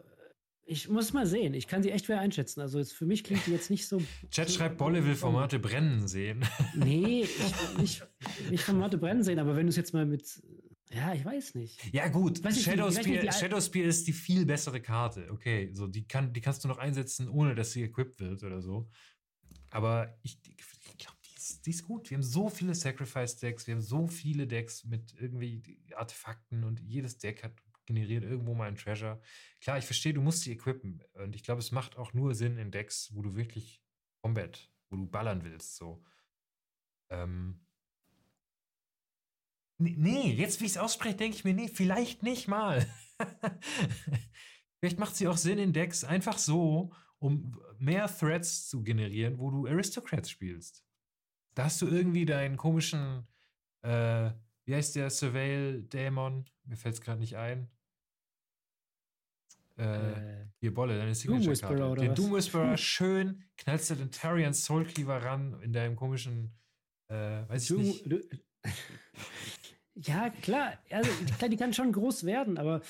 [0.63, 1.53] ich muss mal sehen.
[1.53, 2.61] Ich kann sie echt schwer einschätzen.
[2.61, 4.01] Also jetzt, für mich klingt die jetzt nicht so.
[4.31, 6.45] Chat schreibt, Bolle will Formate brennen sehen.
[6.75, 8.07] Nee, ich will nicht,
[8.49, 10.41] nicht Formate brennen sehen, aber wenn du es jetzt mal mit.
[10.91, 11.93] Ja, ich weiß nicht.
[11.93, 12.39] Ja, gut.
[12.39, 15.27] Shadowspear, Shadowspear ist die viel bessere Karte.
[15.31, 18.61] Okay, so die, kann, die kannst du noch einsetzen, ohne dass sie equipped wird oder
[18.61, 18.89] so.
[19.75, 22.09] Aber ich, ich glaube, die ist, die ist gut.
[22.09, 25.61] Wir haben so viele Sacrifice-Decks, wir haben so viele Decks mit irgendwie
[25.93, 27.51] Artefakten und jedes Deck hat
[27.85, 29.21] generiert irgendwo mal ein Treasure.
[29.59, 31.03] Klar, ich verstehe, du musst sie equippen.
[31.15, 33.83] Und ich glaube, es macht auch nur Sinn in Decks, wo du wirklich
[34.21, 35.75] Combat, wo du ballern willst.
[35.75, 36.01] So.
[37.09, 37.59] Ähm.
[39.77, 42.89] Nee, jetzt wie ich es ausspreche, denke ich mir, nee, vielleicht nicht mal.
[44.79, 46.93] vielleicht macht sie auch Sinn in Decks einfach so,
[47.25, 50.85] um mehr Threads zu generieren, wo du Aristocrats spielst.
[51.55, 53.27] Da hast du irgendwie deinen komischen,
[53.81, 54.29] äh,
[54.65, 56.45] wie heißt der Surveil-Dämon?
[56.65, 57.67] Mir fällt es gerade nicht ein.
[59.77, 62.01] Äh, äh, hier Bolle, deine Signature-Karte.
[62.01, 66.55] Den Doom Whisperer schön, knallst du den Tarian Soulcleaver ran in deinem komischen,
[67.07, 67.15] äh,
[67.49, 68.11] weiß ich nicht.
[68.11, 68.21] Du,
[69.95, 72.81] ja, klar, also klar, die kann schon groß werden, aber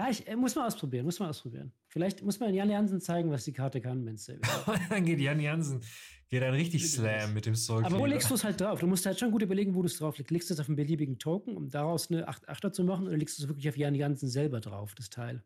[0.00, 1.72] ja, ich äh, muss mal ausprobieren, muss mal ausprobieren.
[1.88, 4.26] Vielleicht muss man Jan Jansen zeigen, was die Karte kann, wenn es
[4.88, 5.82] Dann geht Jan Jansen,
[6.28, 8.80] geht dann richtig Slam mit dem Soul Aber wo legst du es halt drauf?
[8.80, 10.30] Du musst halt schon gut überlegen, wo du es drauf legst.
[10.30, 13.38] Legst du es auf einen beliebigen Token, um daraus eine 8-8er zu machen, oder legst
[13.38, 15.44] du es wirklich auf Jan Jansen selber drauf, das Teil?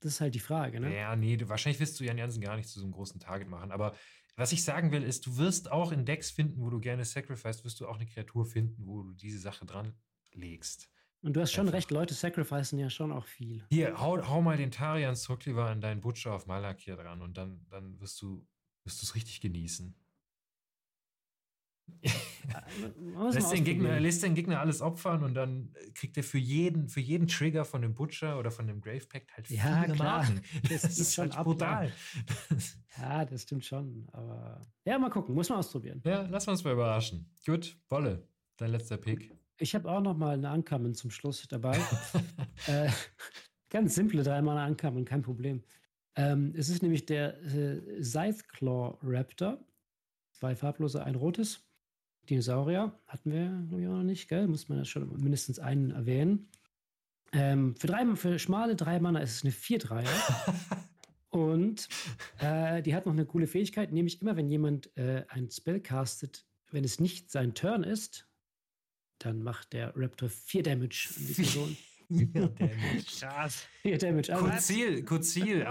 [0.00, 0.94] Das ist halt die Frage, ne?
[0.94, 3.48] Ja, nee, du, wahrscheinlich wirst du Jan Jansen gar nicht zu so einem großen Target
[3.48, 3.72] machen.
[3.72, 3.94] Aber
[4.36, 7.64] was ich sagen will, ist, du wirst auch in Decks finden, wo du gerne sacrificed,
[7.64, 9.94] wirst du auch eine Kreatur finden, wo du diese Sache dran
[10.32, 10.90] legst.
[11.24, 11.78] Und du hast schon Einfach.
[11.78, 13.64] recht, Leute sacrificen ja schon auch viel.
[13.70, 17.38] Hier, hau, hau mal den Tarian Struckliver an deinen Butcher auf Malak hier dran und
[17.38, 18.46] dann, dann wirst du
[18.84, 19.94] wirst es richtig genießen.
[22.98, 26.88] Muss Lässt den, Gegner, lässt den Gegner alles opfern und dann kriegt er für jeden,
[26.88, 30.18] für jeden Trigger von dem Butcher oder von dem Grave Pact halt Ja, viele klar.
[30.22, 30.42] Marken.
[30.68, 31.92] Das Das ist schon halt brutal.
[32.98, 34.06] Ja, das stimmt schon.
[34.12, 36.02] Aber ja, mal gucken, muss man ausprobieren.
[36.04, 37.30] Ja, lass uns mal überraschen.
[37.46, 39.32] Gut, Wolle, dein letzter Pick.
[39.58, 41.78] Ich habe auch noch mal eine Ankamen zum Schluss dabei.
[42.66, 42.88] äh,
[43.70, 45.62] ganz simple dreimal Ankamen, kein Problem.
[46.16, 49.64] Ähm, es ist nämlich der äh, Scytheclaw Raptor.
[50.32, 51.64] Zwei farblose, ein rotes.
[52.28, 54.48] Dinosaurier hatten wir, glaube ich, auch noch nicht, gell?
[54.48, 56.48] Muss man ja schon mindestens einen erwähnen.
[57.32, 60.06] Ähm, für, drei, für schmale drei Mana ist es eine 4-3er.
[61.30, 61.88] Und
[62.38, 66.46] äh, die hat noch eine coole Fähigkeit, nämlich immer, wenn jemand äh, ein Spell castet,
[66.70, 68.28] wenn es nicht sein Turn ist,
[69.18, 71.76] dann macht der Raptor 4 Damage an die Person.
[72.10, 73.04] Ja, Damage.
[73.18, 73.66] Krass.
[73.80, 74.32] 4 Damage.
[74.34, 75.66] Kuzil, Kuzil,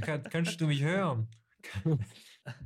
[0.00, 1.28] kann, kannst du mich hören?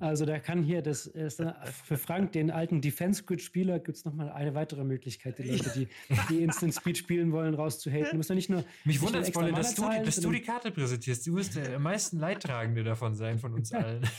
[0.01, 1.53] also da kann hier das, ist, äh,
[1.85, 5.71] für Frank, den alten Defense Grid Spieler, gibt es nochmal eine weitere Möglichkeit, die Leute,
[5.75, 5.89] die,
[6.29, 8.11] die Instant Speed spielen wollen, rauszuhaten.
[8.11, 10.71] Du musst ja nicht nur Mich wundert es, Mana dass, du, dass du die Karte
[10.71, 11.27] präsentierst.
[11.27, 14.03] Du wirst der am meisten Leidtragende davon sein von uns allen.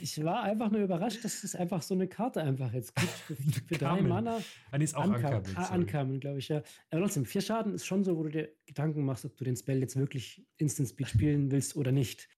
[0.00, 3.08] Ich war einfach nur überrascht, dass es einfach so eine Karte einfach jetzt gibt.
[3.08, 4.02] Für, für drei.
[4.02, 5.56] Mana Ah, die ist auch ankam, ankamen.
[5.56, 6.62] ankamen, glaube ich, ja.
[6.90, 9.56] Aber trotzdem, vier Schaden ist schon so, wo du dir Gedanken machst, ob du den
[9.56, 12.28] Spell jetzt wirklich Instant Speed spielen willst oder nicht.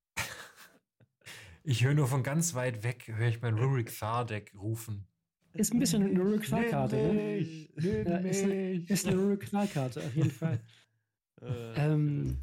[1.69, 5.05] Ich höre nur von ganz weit weg, höre ich mein Rurik Thar-Deck rufen.
[5.53, 7.17] Ist ein bisschen eine Rurik Knallkarte, Nimm
[7.75, 8.05] ne?
[8.09, 10.61] Ja, ist, eine, ist eine Rurik Knallkarte, auf jeden Fall.
[11.43, 12.39] Äh, ähm,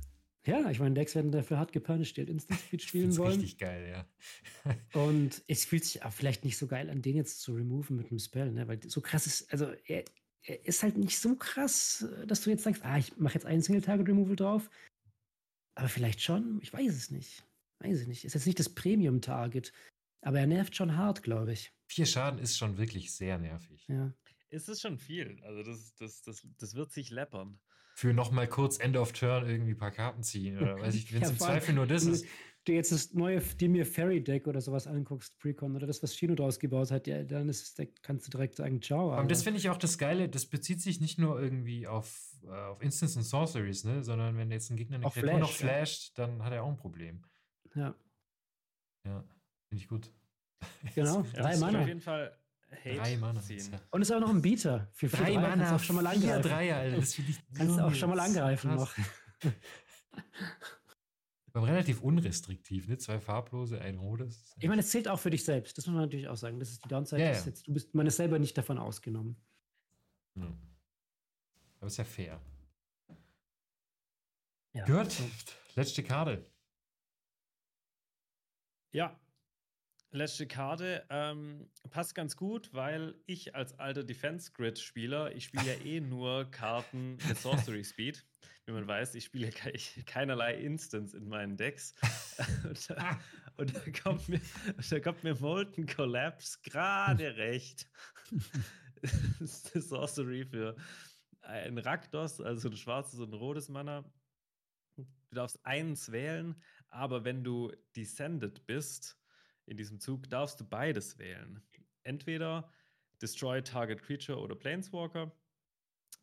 [0.45, 3.31] ja, ich meine, Decks werden dafür hart gepunished, die halt Instant Speed spielen wollen.
[3.31, 4.73] richtig geil, ja.
[5.01, 8.11] Und es fühlt sich auch vielleicht nicht so geil an, den jetzt zu removen mit
[8.11, 8.67] einem Spell, ne?
[8.67, 10.05] Weil so krass ist, also er,
[10.43, 13.63] er ist halt nicht so krass, dass du jetzt sagst, ah, ich mache jetzt einen
[13.63, 14.69] Single-Target-Removal drauf.
[15.73, 17.43] Aber vielleicht schon, ich weiß es nicht.
[17.83, 18.25] Weiß ich nicht.
[18.25, 19.73] Ist jetzt nicht das Premium-Target.
[20.21, 21.73] Aber er nervt schon hart, glaube ich.
[21.85, 23.85] Vier Schaden ist schon wirklich sehr nervig.
[23.87, 24.13] Ja.
[24.49, 25.39] es ist schon viel.
[25.43, 27.59] Also das, das, das, das wird sich läppern.
[27.95, 31.21] Für nochmal kurz End of Turn irgendwie ein paar Karten ziehen oder weiß ich, wenn
[31.21, 32.25] es Ja, im Zweifel nur das wenn ist.
[32.65, 36.33] Du jetzt das neue Dimir Fairy Deck oder sowas anguckst, Precon, oder das, was Chino
[36.33, 39.11] draus gebaut hat, ja, dann ist das Deck, kannst du direkt sagen, ciao.
[39.11, 42.47] Aber das finde ich auch das Geile, das bezieht sich nicht nur irgendwie auf, äh,
[42.47, 44.01] auf Instants und Sorceries, ne?
[44.01, 45.67] sondern wenn jetzt ein Gegner eine Kreatur noch Flash, ja.
[45.67, 47.25] flasht, dann hat er auch ein Problem.
[47.75, 47.95] Ja,
[49.05, 49.23] Ja,
[49.69, 50.11] finde ich gut.
[50.95, 51.21] genau.
[51.21, 51.81] Ja, Drei Mana.
[51.81, 52.37] Auf jeden Fall
[52.71, 53.41] Hate Drei Mana.
[53.41, 53.79] ziehen.
[53.91, 54.89] Und ist auch noch ein Beater.
[54.93, 56.41] Für vier Drei Dreier kannst du Mana, auch schon mal vier angreifen.
[56.49, 58.97] Dreier, Alter, das finde ich Kannst du auch schon mal angreifen krass.
[59.43, 59.51] noch.
[61.55, 62.97] Aber relativ unrestriktiv, ne?
[62.97, 64.55] Zwei farblose, ein rotes.
[64.59, 65.77] Ich meine, es zählt auch für dich selbst.
[65.77, 66.59] Das muss man natürlich auch sagen.
[66.59, 67.21] Das ist die Downside.
[67.21, 67.49] Ja, das ist ja.
[67.51, 69.35] Jetzt, du bist, man ist selber nicht davon ausgenommen.
[70.35, 70.51] Ja.
[71.77, 72.41] Aber ist ja fair.
[74.73, 74.85] Ja.
[74.85, 75.15] Gut,
[75.75, 76.43] letzte Karte.
[78.93, 79.19] Ja,
[80.11, 85.65] letzte Karte ähm, passt ganz gut, weil ich als alter Defense Grid Spieler, ich spiele
[85.65, 88.23] ja eh nur Karten mit Sorcery Speed.
[88.65, 89.73] Wie man weiß, ich spiele ke
[90.05, 91.95] keinerlei Instants in meinen Decks.
[92.65, 93.19] und, da,
[93.57, 94.39] und da kommt mir,
[94.91, 97.89] da kommt mir Molten Collapse gerade recht.
[99.01, 100.75] das ist eine Sorcery für
[101.41, 104.05] ein Raktos, also ein schwarzes und ein rotes Mana.
[104.95, 106.61] Du darfst eins wählen,
[106.93, 109.19] aber wenn du descended bist
[109.65, 111.61] in diesem Zug, darfst du beides wählen.
[112.03, 112.71] Entweder
[113.21, 115.31] Destroy Target Creature oder Planeswalker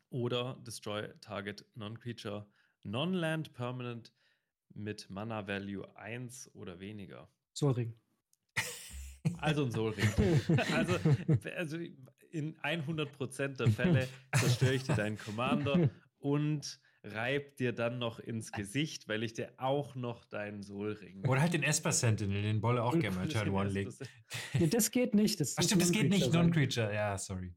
[0.09, 2.47] oder Destroy Target Non-Creature
[2.83, 4.13] Non-Land Permanent
[4.73, 7.29] mit Mana Value 1 oder weniger.
[7.53, 7.93] Sorry.
[9.37, 10.57] Also ein Soul Ring.
[10.73, 10.97] also,
[11.55, 11.77] also
[12.31, 14.07] in 100% der Fälle
[14.39, 19.51] zerstöre ich dir deinen Commander und reib dir dann noch ins Gesicht, weil ich dir
[19.57, 21.27] auch noch deinen Soul Ring.
[21.27, 23.93] Oder halt den Esper Sentinel, den Bolle auch gerne mal Turn One legt.
[24.53, 25.39] Nee, das geht nicht.
[25.39, 26.93] Das Ach stimmt, das geht nicht, Non-Creature.
[26.93, 27.53] Ja, sorry.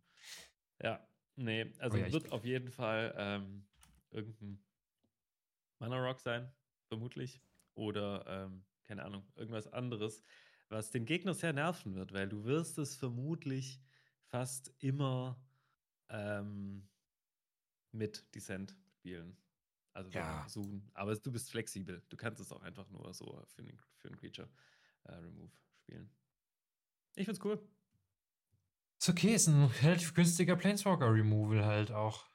[0.82, 3.66] Ja, nee, also Oh ja, wird auf jeden Fall ähm,
[4.10, 4.62] irgendein
[5.78, 6.50] Mana Rock sein,
[6.88, 7.40] vermutlich.
[7.74, 10.22] Oder, ähm, keine Ahnung, irgendwas anderes,
[10.68, 13.80] was den Gegner sehr nerven wird, weil du wirst es vermutlich
[14.26, 15.38] fast immer
[16.08, 16.88] ähm,
[17.92, 19.36] mit Descent spielen.
[19.92, 20.36] Also Ja.
[20.36, 20.90] wir versuchen.
[20.94, 22.02] Aber du bist flexibel.
[22.08, 24.48] Du kannst es auch einfach nur so für einen, für einen Creature
[25.04, 25.52] äh, Remove
[25.82, 26.10] spielen.
[27.14, 27.60] Ich find's cool.
[28.98, 32.26] Ist okay, ist ein relativ günstiger Planeswalker-Removal halt auch.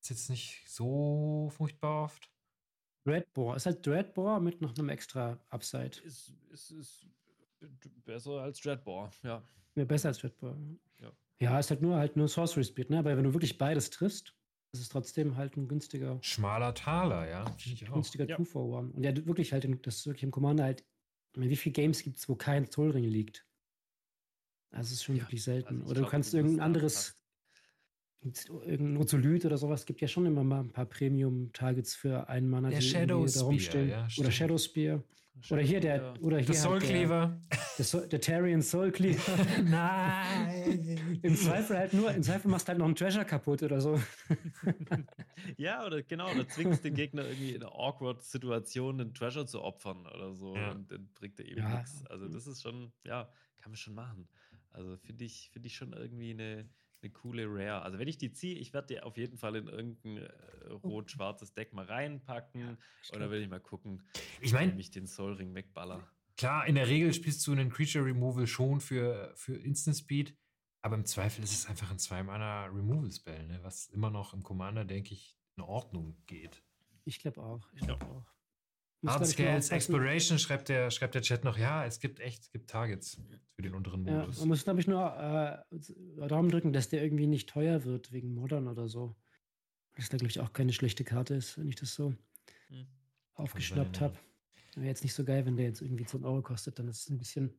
[0.00, 2.30] Ist jetzt nicht so furchtbar oft.
[3.04, 3.56] Dreadbore.
[3.56, 6.00] Ist halt Dreadbore mit noch einem extra Upside.
[6.04, 7.06] Ist, ist, ist
[8.04, 9.42] besser als Dreadbore, ja.
[9.74, 10.56] Ja, besser als Dreadbore.
[11.40, 13.00] Ja, ist halt nur halt nur Sorcery Speed, ne?
[13.00, 14.32] Aber wenn du wirklich beides triffst,
[14.72, 16.18] ist es trotzdem halt ein günstiger.
[16.22, 17.44] Schmaler Taler, ja.
[17.58, 17.94] Ich auch.
[17.94, 18.36] Günstiger ja.
[18.36, 18.90] 2 for One.
[18.92, 20.84] Und ja, wirklich halt, in, das ist wirklich im Commander halt.
[21.34, 23.46] Wie viele Games gibt es, wo kein Zollring liegt?
[24.70, 25.80] Also, es ist schon ja, wirklich selten.
[25.80, 27.21] Also oder glaub, du kannst irgendein anderes
[28.24, 32.68] irgendein Ozolyt oder sowas gibt ja schon immer mal ein paar Premium-Targets für einen Mann,
[32.70, 33.88] der Shadow Spear, rumstehen.
[33.88, 35.02] Ja, oder Shadow Spear.
[35.50, 37.40] Oder hier der, oder hier der Soul Cleaver.
[37.78, 39.44] Der, der, der Tarian Soul Cleaver.
[39.64, 41.20] Nein!
[41.22, 44.00] Im Zweifel halt nur, im Zweifel machst du halt noch einen Treasure kaputt oder so.
[45.56, 49.62] ja, oder genau, oder zwingst den Gegner irgendwie in einer awkward Situation einen Treasure zu
[49.62, 50.54] opfern oder so.
[50.54, 50.72] Ja.
[50.72, 51.76] Und dann bringt er eben ja.
[51.76, 52.04] nichts.
[52.06, 53.28] Also, das ist schon, ja,
[53.60, 54.28] kann man schon machen.
[54.70, 56.68] Also, finde ich, finde ich schon irgendwie eine,
[57.02, 57.82] eine coole Rare.
[57.82, 60.28] Also wenn ich die ziehe, ich werde die auf jeden Fall in irgendein äh,
[60.70, 60.88] oh.
[60.88, 62.60] rot-schwarzes Deck mal reinpacken.
[62.60, 64.02] Ja, oder will ich mal gucken,
[64.40, 66.06] ich mein, ich den Soul Ring wegballer.
[66.36, 70.36] Klar, in der Regel spielst du einen Creature Removal schon für, für Instant Speed,
[70.80, 73.60] aber im Zweifel ist es einfach ein 2-Mana Removal Spell, ne?
[73.62, 76.62] was immer noch im Commander, denke ich, in Ordnung geht.
[77.04, 77.68] Ich glaube auch.
[77.74, 78.10] Ich glaube ja.
[78.10, 78.26] auch.
[79.04, 82.70] Hard Scales Exploration schreibt der, schreibt der Chat noch, ja, es gibt echt, es gibt
[82.70, 83.18] Targets
[83.54, 84.36] für den unteren Modus.
[84.36, 88.12] Ja, man muss, glaube ich, nur äh, Daumen drücken, dass der irgendwie nicht teuer wird
[88.12, 89.16] wegen Modern oder so.
[89.96, 92.14] Dass da, glaube ich, auch keine schlechte Karte ist, wenn ich das so
[92.68, 92.86] hm.
[93.34, 94.16] aufgeschnappt habe.
[94.74, 97.10] Wäre jetzt nicht so geil, wenn der jetzt irgendwie 10 Euro kostet, dann ist es
[97.10, 97.52] ein bisschen,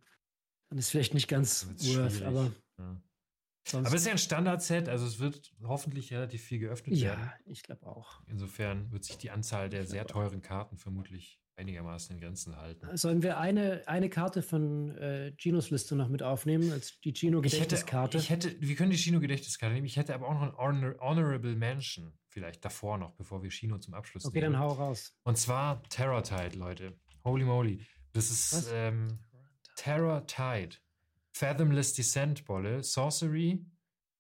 [0.70, 2.52] dann ist es vielleicht nicht ganz worth, aber.
[2.80, 3.02] Ja.
[3.66, 7.12] Sonst Aber es ist ja ein Standard-Set, also es wird hoffentlich relativ viel geöffnet ja,
[7.12, 7.24] werden.
[7.24, 8.22] Ja, ich glaube auch.
[8.28, 12.96] Insofern wird sich die Anzahl der sehr teuren Karten vermutlich einigermaßen in Grenzen halten.
[12.98, 18.18] Sollen wir eine, eine Karte von äh, Ginos Liste noch mit aufnehmen, als die Gino-Gedächtniskarte?
[18.18, 19.86] Ich hätte, wir können die Gino-Gedächtniskarte nehmen.
[19.86, 23.78] Ich hätte aber auch noch ein Honor, Honorable Mention vielleicht davor noch, bevor wir Gino
[23.78, 24.56] zum Abschluss okay, nehmen.
[24.56, 25.14] Okay, dann hau raus.
[25.24, 26.98] Und zwar Terror Tide, Leute.
[27.24, 27.86] Holy moly.
[28.14, 29.20] Das ist ähm,
[29.76, 30.76] Terror Tide.
[31.34, 33.66] Fathomless Descent Bolle, Sorcery,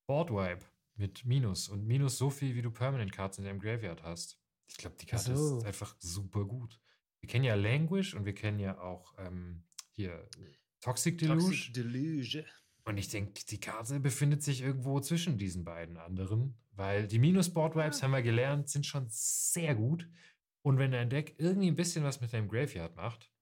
[0.07, 1.69] Boardwipe mit Minus.
[1.69, 4.39] Und Minus so viel, wie du Permanent Cards in deinem Graveyard hast.
[4.67, 5.59] Ich glaube, die Karte so.
[5.59, 6.79] ist einfach super gut.
[7.19, 10.27] Wir kennen ja Languish und wir kennen ja auch ähm, hier
[10.81, 11.43] Toxic Deluge.
[11.43, 12.45] Toxic Deluge.
[12.85, 17.99] Und ich denke, die Karte befindet sich irgendwo zwischen diesen beiden anderen, weil die Minus-Board-Vibes,
[17.99, 18.03] ja.
[18.03, 20.09] haben wir gelernt, sind schon sehr gut.
[20.63, 23.32] Und wenn dein Deck irgendwie ein bisschen was mit deinem Graveyard macht,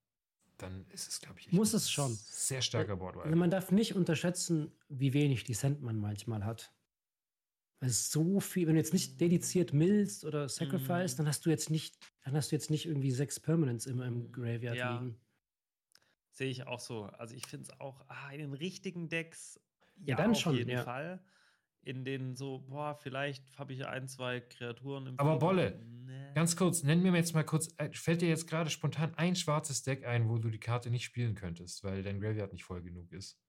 [0.62, 2.14] dann ist es, glaube ich, muss es schon.
[2.14, 3.26] Sehr starker Boardwipe.
[3.26, 6.74] Also man darf nicht unterschätzen, wie wenig Descent man manchmal hat.
[7.80, 11.18] Weil so viel, wenn du jetzt nicht dediziert millst oder sacrifice, mm.
[11.18, 14.32] dann hast du jetzt nicht, dann hast du jetzt nicht irgendwie sechs Permanents immer im
[14.32, 15.00] Graveyard ja.
[15.00, 15.20] liegen.
[16.30, 17.06] Sehe ich auch so.
[17.06, 19.60] Also ich finde es auch ah, in den richtigen Decks
[19.98, 20.84] ja, ja dann auf schon, jeden ja.
[20.84, 21.24] Fall.
[21.84, 26.34] In den so, boah, vielleicht habe ich ein, zwei Kreaturen im Aber Bolle, nee.
[26.36, 29.82] ganz kurz, nenn mir jetzt mal kurz, äh, fällt dir jetzt gerade spontan ein schwarzes
[29.82, 33.12] Deck ein, wo du die Karte nicht spielen könntest, weil dein Graveyard nicht voll genug
[33.12, 33.40] ist?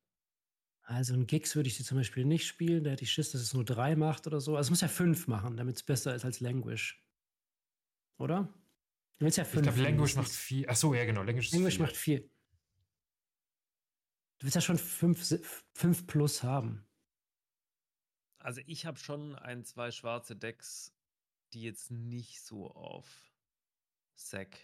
[0.84, 3.42] Also ein Gigs würde ich sie zum Beispiel nicht spielen, da hätte ich Schiss, dass
[3.42, 4.56] es nur drei macht oder so.
[4.56, 7.04] Also es muss ja fünf machen, damit es besser ist als Languish.
[8.18, 8.52] Oder?
[9.18, 9.66] Du willst ja fünf.
[9.66, 10.68] Ich glaube, Languish macht vier.
[10.68, 11.22] Achso, ja, genau.
[11.22, 12.20] Languish, Languish macht vier.
[14.38, 15.38] Du willst ja schon fünf,
[15.74, 16.84] fünf plus haben.
[18.42, 20.92] Also ich habe schon ein, zwei schwarze Decks,
[21.52, 23.32] die jetzt nicht so auf
[24.16, 24.58] Sack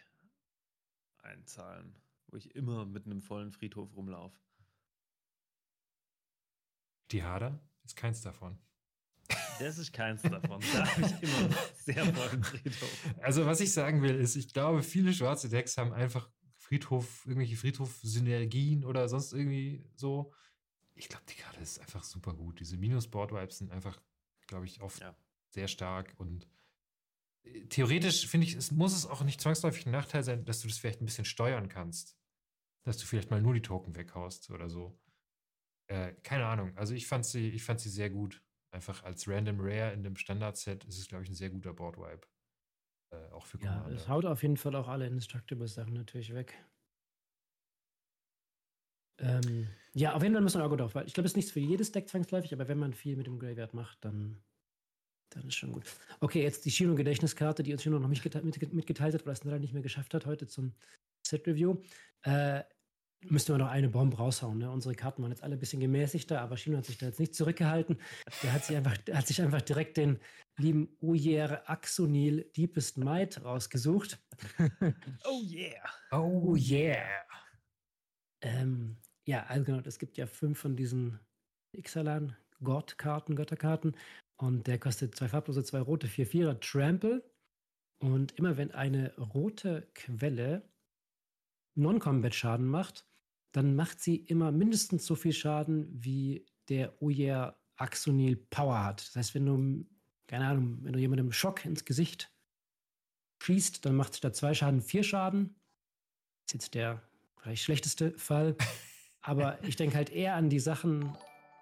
[1.18, 1.94] einzahlen,
[2.26, 4.36] wo ich immer mit einem vollen Friedhof rumlaufe.
[7.12, 8.58] Die Hader ist keins davon.
[9.60, 10.60] Das ist keins davon.
[10.72, 13.04] Da habe ich immer sehr vollen Friedhof.
[13.20, 17.56] Also, was ich sagen will, ist, ich glaube, viele schwarze Decks haben einfach Friedhof, irgendwelche
[17.56, 20.32] Friedhof-Synergien oder sonst irgendwie so.
[20.98, 22.58] Ich glaube, die Karte ist einfach super gut.
[22.58, 24.00] Diese Minus-Board-Vibes sind einfach,
[24.48, 25.16] glaube ich, oft ja.
[25.48, 26.48] sehr stark und
[27.44, 30.68] äh, theoretisch finde ich, es muss es auch nicht zwangsläufig ein Nachteil sein, dass du
[30.68, 32.18] das vielleicht ein bisschen steuern kannst.
[32.84, 34.98] Dass du vielleicht mal nur die Token weghaust oder so.
[35.88, 36.76] Äh, keine Ahnung.
[36.76, 38.42] Also ich fand sie, ich fand sie sehr gut.
[38.70, 42.26] Einfach als Random Rare in dem Standard-Set ist es, glaube ich, ein sehr guter Board-Wipe.
[43.10, 43.90] Äh, auch für Commander.
[43.90, 46.58] Ja, es haut auf jeden Fall auch alle Indestructible-Sachen natürlich weg.
[49.20, 49.68] Ähm,
[49.98, 51.60] ja, auf jeden Fall muss man Auge drauf, weil ich glaube, es ist nichts für
[51.60, 54.40] jedes Deck zwangsläufig, aber wenn man viel mit dem Graveyard macht, dann,
[55.30, 55.84] dann ist schon gut.
[56.20, 59.72] Okay, jetzt die Shino-Gedächtniskarte, die uns Shino noch mitgeteilt, mitgeteilt hat, weil es leider nicht
[59.72, 60.72] mehr geschafft hat heute zum
[61.26, 61.78] Set-Review.
[62.22, 62.62] Äh,
[63.22, 64.58] müsste man noch eine Bombe raushauen.
[64.58, 64.70] Ne?
[64.70, 67.34] Unsere Karten waren jetzt alle ein bisschen gemäßigter, aber Shino hat sich da jetzt nicht
[67.34, 68.00] zurückgehalten.
[68.44, 70.20] Der hat sich einfach, hat sich einfach direkt den
[70.56, 74.18] lieben Uyer Axonil Deepest Might rausgesucht.
[75.24, 75.90] oh yeah.
[76.12, 77.04] Oh yeah.
[78.40, 78.96] Ähm,
[79.28, 81.20] ja, also genau, es gibt ja fünf von diesen
[81.76, 83.94] Ixalan Gottkarten, Götterkarten.
[84.38, 87.22] Und der kostet zwei farblose, zwei rote, vier Vierer Trample.
[87.98, 90.62] Und immer wenn eine rote Quelle
[91.74, 93.04] Non-Combat-Schaden macht,
[93.52, 99.08] dann macht sie immer mindestens so viel Schaden wie der Oyer Axonil Power hat.
[99.08, 99.86] Das heißt, wenn du,
[100.26, 102.32] keine Ahnung, wenn du jemandem Schock ins Gesicht
[103.42, 105.54] schießt, dann macht statt zwei Schaden vier Schaden.
[106.46, 107.02] Das ist jetzt der
[107.36, 108.56] vielleicht schlechteste Fall.
[109.28, 111.14] Aber ich denke halt eher an die Sachen.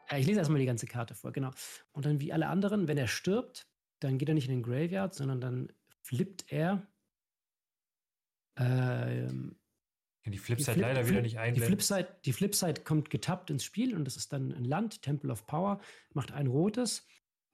[0.08, 1.50] Ja, ich lese erstmal die ganze Karte vor, genau.
[1.90, 3.66] Und dann wie alle anderen, wenn er stirbt,
[3.98, 6.86] dann geht er nicht in den Graveyard, sondern dann flippt er.
[8.56, 9.56] Ähm,
[10.24, 11.60] die Flipside die Flip, leider wieder nicht einblenden.
[11.60, 15.32] Die Flipside, die Flipside kommt getappt ins Spiel und das ist dann ein Land, Temple
[15.32, 15.80] of Power,
[16.14, 17.04] macht ein rotes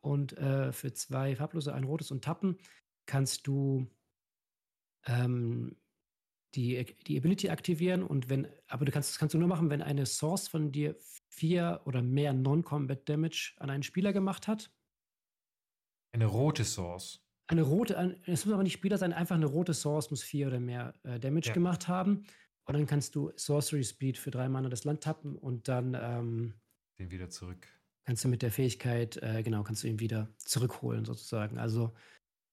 [0.02, 2.58] und äh, für zwei farblose ein rotes und tappen
[3.06, 3.90] kannst du
[5.06, 5.76] ähm,
[6.54, 9.82] die, die Ability aktivieren und wenn, aber du kannst, das kannst du nur machen, wenn
[9.82, 10.96] eine Source von dir
[11.28, 14.70] vier oder mehr Non-Combat Damage an einen Spieler gemacht hat.
[16.12, 17.24] Eine rote Source.
[17.46, 20.60] Eine rote, es muss aber nicht Spieler sein, einfach eine rote Source muss vier oder
[20.60, 21.54] mehr äh, Damage ja.
[21.54, 22.24] gemacht haben.
[22.64, 26.54] Und dann kannst du Sorcery Speed für drei Mana das Land tappen und dann ähm,
[26.98, 27.66] den wieder zurück.
[28.04, 31.58] Kannst du mit der Fähigkeit, äh, genau, kannst du ihn wieder zurückholen, sozusagen.
[31.58, 31.92] Also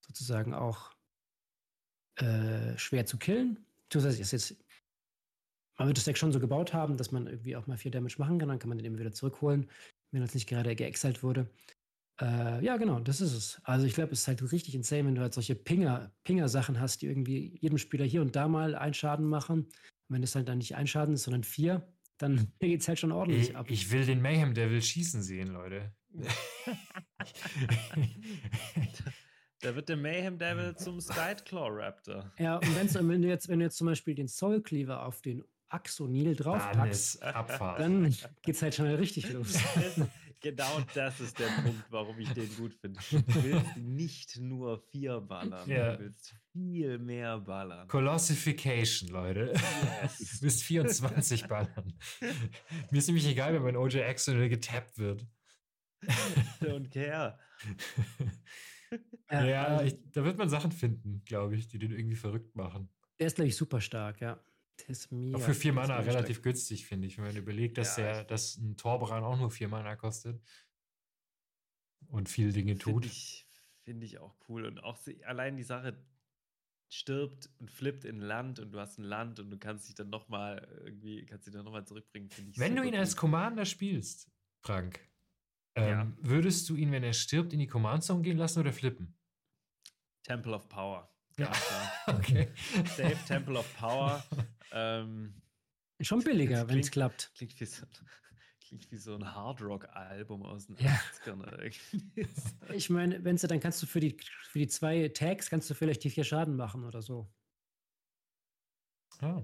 [0.02, 0.92] sozusagen auch
[2.16, 3.66] äh, schwer zu killen.
[3.96, 4.56] Heißt, ist jetzt,
[5.78, 8.16] man wird das Deck schon so gebaut haben, dass man irgendwie auch mal vier Damage
[8.18, 9.70] machen kann, dann kann man den immer wieder zurückholen,
[10.12, 11.50] wenn das nicht gerade geexalt wurde.
[12.22, 13.62] Äh, ja, genau, das ist es.
[13.64, 17.02] Also ich glaube, es ist halt richtig insane, wenn du halt solche Pinger, Pinger-Sachen hast,
[17.02, 19.62] die irgendwie jedem Spieler hier und da mal einen Schaden machen.
[19.62, 19.74] Und
[20.10, 21.88] wenn es halt dann nicht ein Schaden ist, sondern vier,
[22.18, 23.68] dann geht es halt schon ordentlich ich, ab.
[23.70, 25.94] Ich will den Mayhem Devil schießen sehen, Leute.
[29.62, 32.32] Da wird der Mayhem Devil zum Skyclaw Raptor.
[32.40, 35.44] Ja, und wenn du, jetzt, wenn du jetzt zum Beispiel den Soul Cleaver auf den
[35.68, 39.60] Axonil draufpackst, dann geht's halt schon richtig los.
[40.42, 43.00] genau das ist der Punkt, warum ich den gut finde.
[43.12, 45.96] Du willst nicht nur vier ballern, ja.
[45.96, 47.88] du willst viel mehr ballern.
[47.88, 49.54] Colossification, Leute.
[50.02, 50.18] Yes.
[50.40, 51.94] Du willst 24 ballern.
[52.92, 55.28] Mir ist nämlich egal, wenn mein OJ Axonil getappt wird.
[56.62, 57.38] Don't care.
[59.32, 62.90] Ja, ja ich, da wird man Sachen finden, glaube ich, die den irgendwie verrückt machen.
[63.20, 64.44] Der ist, glaube ich, super stark, ja.
[65.34, 66.44] Auch für vier Mana relativ stark.
[66.44, 69.68] günstig, finde ich, wenn man überlegt, dass, ja, der, dass ein Torbran auch nur vier
[69.68, 70.42] Mana kostet
[72.08, 73.06] und viele Dinge tut.
[73.82, 74.66] Finde ich, auch cool.
[74.66, 76.02] Und auch allein die Sache,
[76.88, 80.10] stirbt und flippt in Land und du hast ein Land und du kannst dich dann
[80.10, 82.58] nochmal irgendwie, kannst dich dann nochmal zurückbringen, finde ich.
[82.58, 83.00] Wenn du ihn cool.
[83.00, 85.00] als Commander spielst, Frank,
[85.76, 86.12] ähm, ja.
[86.22, 89.16] Würdest du ihn, wenn er stirbt, in die Command Zone gehen lassen oder flippen?
[90.24, 91.10] Temple of Power.
[91.38, 91.52] Ja.
[92.08, 92.50] okay.
[92.96, 94.24] Save Temple of Power.
[94.72, 95.42] ähm,
[96.02, 97.32] Schon billiger, wenn es klappt.
[97.36, 97.86] Klingt wie so,
[98.68, 101.00] klingt wie so ein Hardrock-Album aus den ja.
[101.26, 101.74] 80ern.
[102.74, 104.18] ich meine, wenn du, dann kannst du für die,
[104.50, 107.32] für die zwei Tags kannst du vielleicht die vier Schaden machen oder so.
[109.22, 109.44] Oh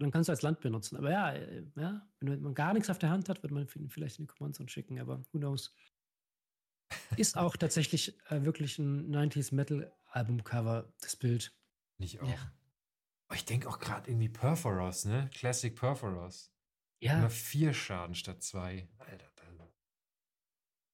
[0.00, 0.96] dann kannst du als Land benutzen.
[0.96, 4.18] Aber ja, äh, ja, wenn man gar nichts auf der Hand hat, wird man vielleicht
[4.18, 5.74] in die Command Zone schicken, aber who knows.
[7.16, 11.52] Ist auch tatsächlich äh, wirklich ein 90s Metal Album-Cover, das Bild.
[11.98, 12.28] Nicht auch.
[12.28, 12.52] Ja.
[13.30, 15.30] Oh, ich denke auch gerade irgendwie Perforos, ne?
[15.32, 16.52] Classic Perforos.
[17.00, 17.18] Ja.
[17.18, 18.88] Immer vier Schaden statt zwei.
[18.98, 19.30] Alter.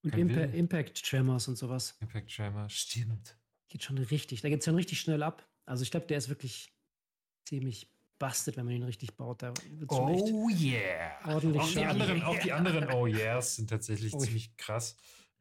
[0.07, 1.97] Und Impa Impact Tremors und sowas.
[2.01, 3.37] Impact Tremor, stimmt.
[3.69, 5.45] Geht schon richtig, da geht es schon richtig schnell ab.
[5.65, 6.73] Also ich glaube, der ist wirklich
[7.45, 9.43] ziemlich bastet, wenn man ihn richtig baut.
[9.43, 9.53] Da
[9.89, 11.19] oh yeah!
[11.27, 14.19] Ordentlich auch, die anderen, auch die anderen Oh yeahs sind tatsächlich oh.
[14.19, 14.97] ziemlich krass.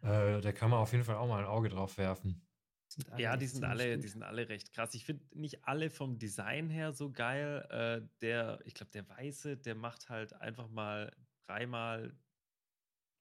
[0.06, 2.42] Äh, da kann man auf jeden Fall auch mal ein Auge drauf werfen.
[3.18, 4.94] Ja, die sind alle, die sind alle recht krass.
[4.94, 7.66] Ich finde nicht alle vom Design her so geil.
[7.70, 11.14] Äh, der, ich glaube, der Weiße, der macht halt einfach mal
[11.48, 12.16] dreimal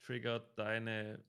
[0.05, 1.25] triggert deine.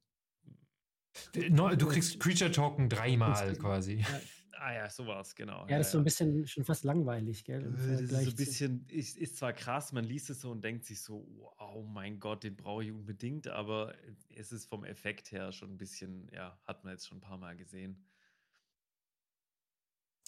[1.33, 4.01] Du kriegst Creature Token dreimal quasi.
[4.01, 4.21] Ja,
[4.57, 5.67] Ah ja, sowas, genau.
[5.67, 7.65] Ja, das ist so ein bisschen schon fast langweilig, gell?
[7.65, 10.63] Äh, das ist so ein bisschen, ist, ist zwar krass, man liest es so und
[10.63, 11.27] denkt sich so,
[11.59, 13.93] oh mein Gott, den brauche ich unbedingt, aber
[14.29, 17.37] es ist vom Effekt her schon ein bisschen, ja, hat man jetzt schon ein paar
[17.37, 18.05] Mal gesehen.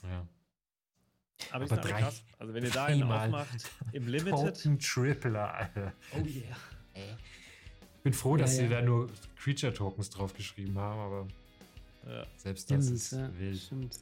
[0.03, 0.27] Ja.
[1.51, 2.23] Aber, aber drei, krass.
[2.39, 4.81] Also wenn ihr da einen aufmacht, im Limited.
[4.81, 5.93] Tripler, Alter.
[6.13, 6.57] Oh yeah.
[7.97, 11.27] Ich bin froh, dass ja, sie da nur Creature Tokens draufgeschrieben haben, aber
[12.07, 12.25] ja.
[12.37, 13.59] selbst das Stimmt, ist ja, wild.
[13.59, 13.99] Stimmt.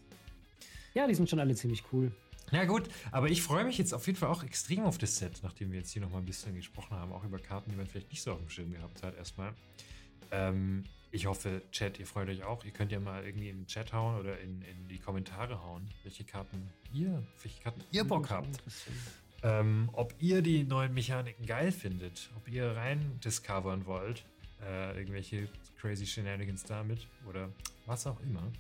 [0.96, 2.12] Ja, die sind schon alle ziemlich cool.
[2.52, 5.40] Ja, gut, aber ich freue mich jetzt auf jeden Fall auch extrem auf das Set,
[5.44, 8.10] nachdem wir jetzt hier nochmal ein bisschen gesprochen haben, auch über Karten, die man vielleicht
[8.12, 9.54] nicht so auf dem Schirm gehabt hat, erstmal.
[10.32, 12.64] Ähm, ich hoffe, Chat, ihr freut euch auch.
[12.64, 15.90] Ihr könnt ja mal irgendwie in den Chat hauen oder in, in die Kommentare hauen,
[16.04, 18.62] welche Karten ihr, welche Karten ihr Bock habt.
[19.44, 24.24] Ähm, ob ihr die neuen Mechaniken geil findet, ob ihr rein discovern wollt,
[24.62, 25.48] äh, irgendwelche
[25.80, 27.50] crazy Shenanigans damit oder
[27.86, 28.52] was auch immer.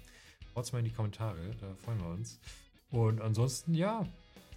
[0.55, 2.39] Haut's mal in die Kommentare, da freuen wir uns.
[2.89, 4.07] Und ansonsten, ja,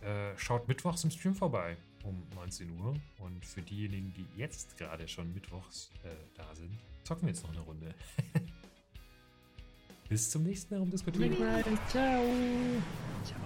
[0.00, 2.94] äh, schaut mittwochs im Stream vorbei um 19 Uhr.
[3.18, 7.50] Und für diejenigen, die jetzt gerade schon mittwochs äh, da sind, zocken wir jetzt noch
[7.50, 7.94] eine Runde.
[10.08, 11.36] Bis zum nächsten Mal um diskutieren.
[11.88, 12.22] Ciao.
[13.24, 13.40] Ciao.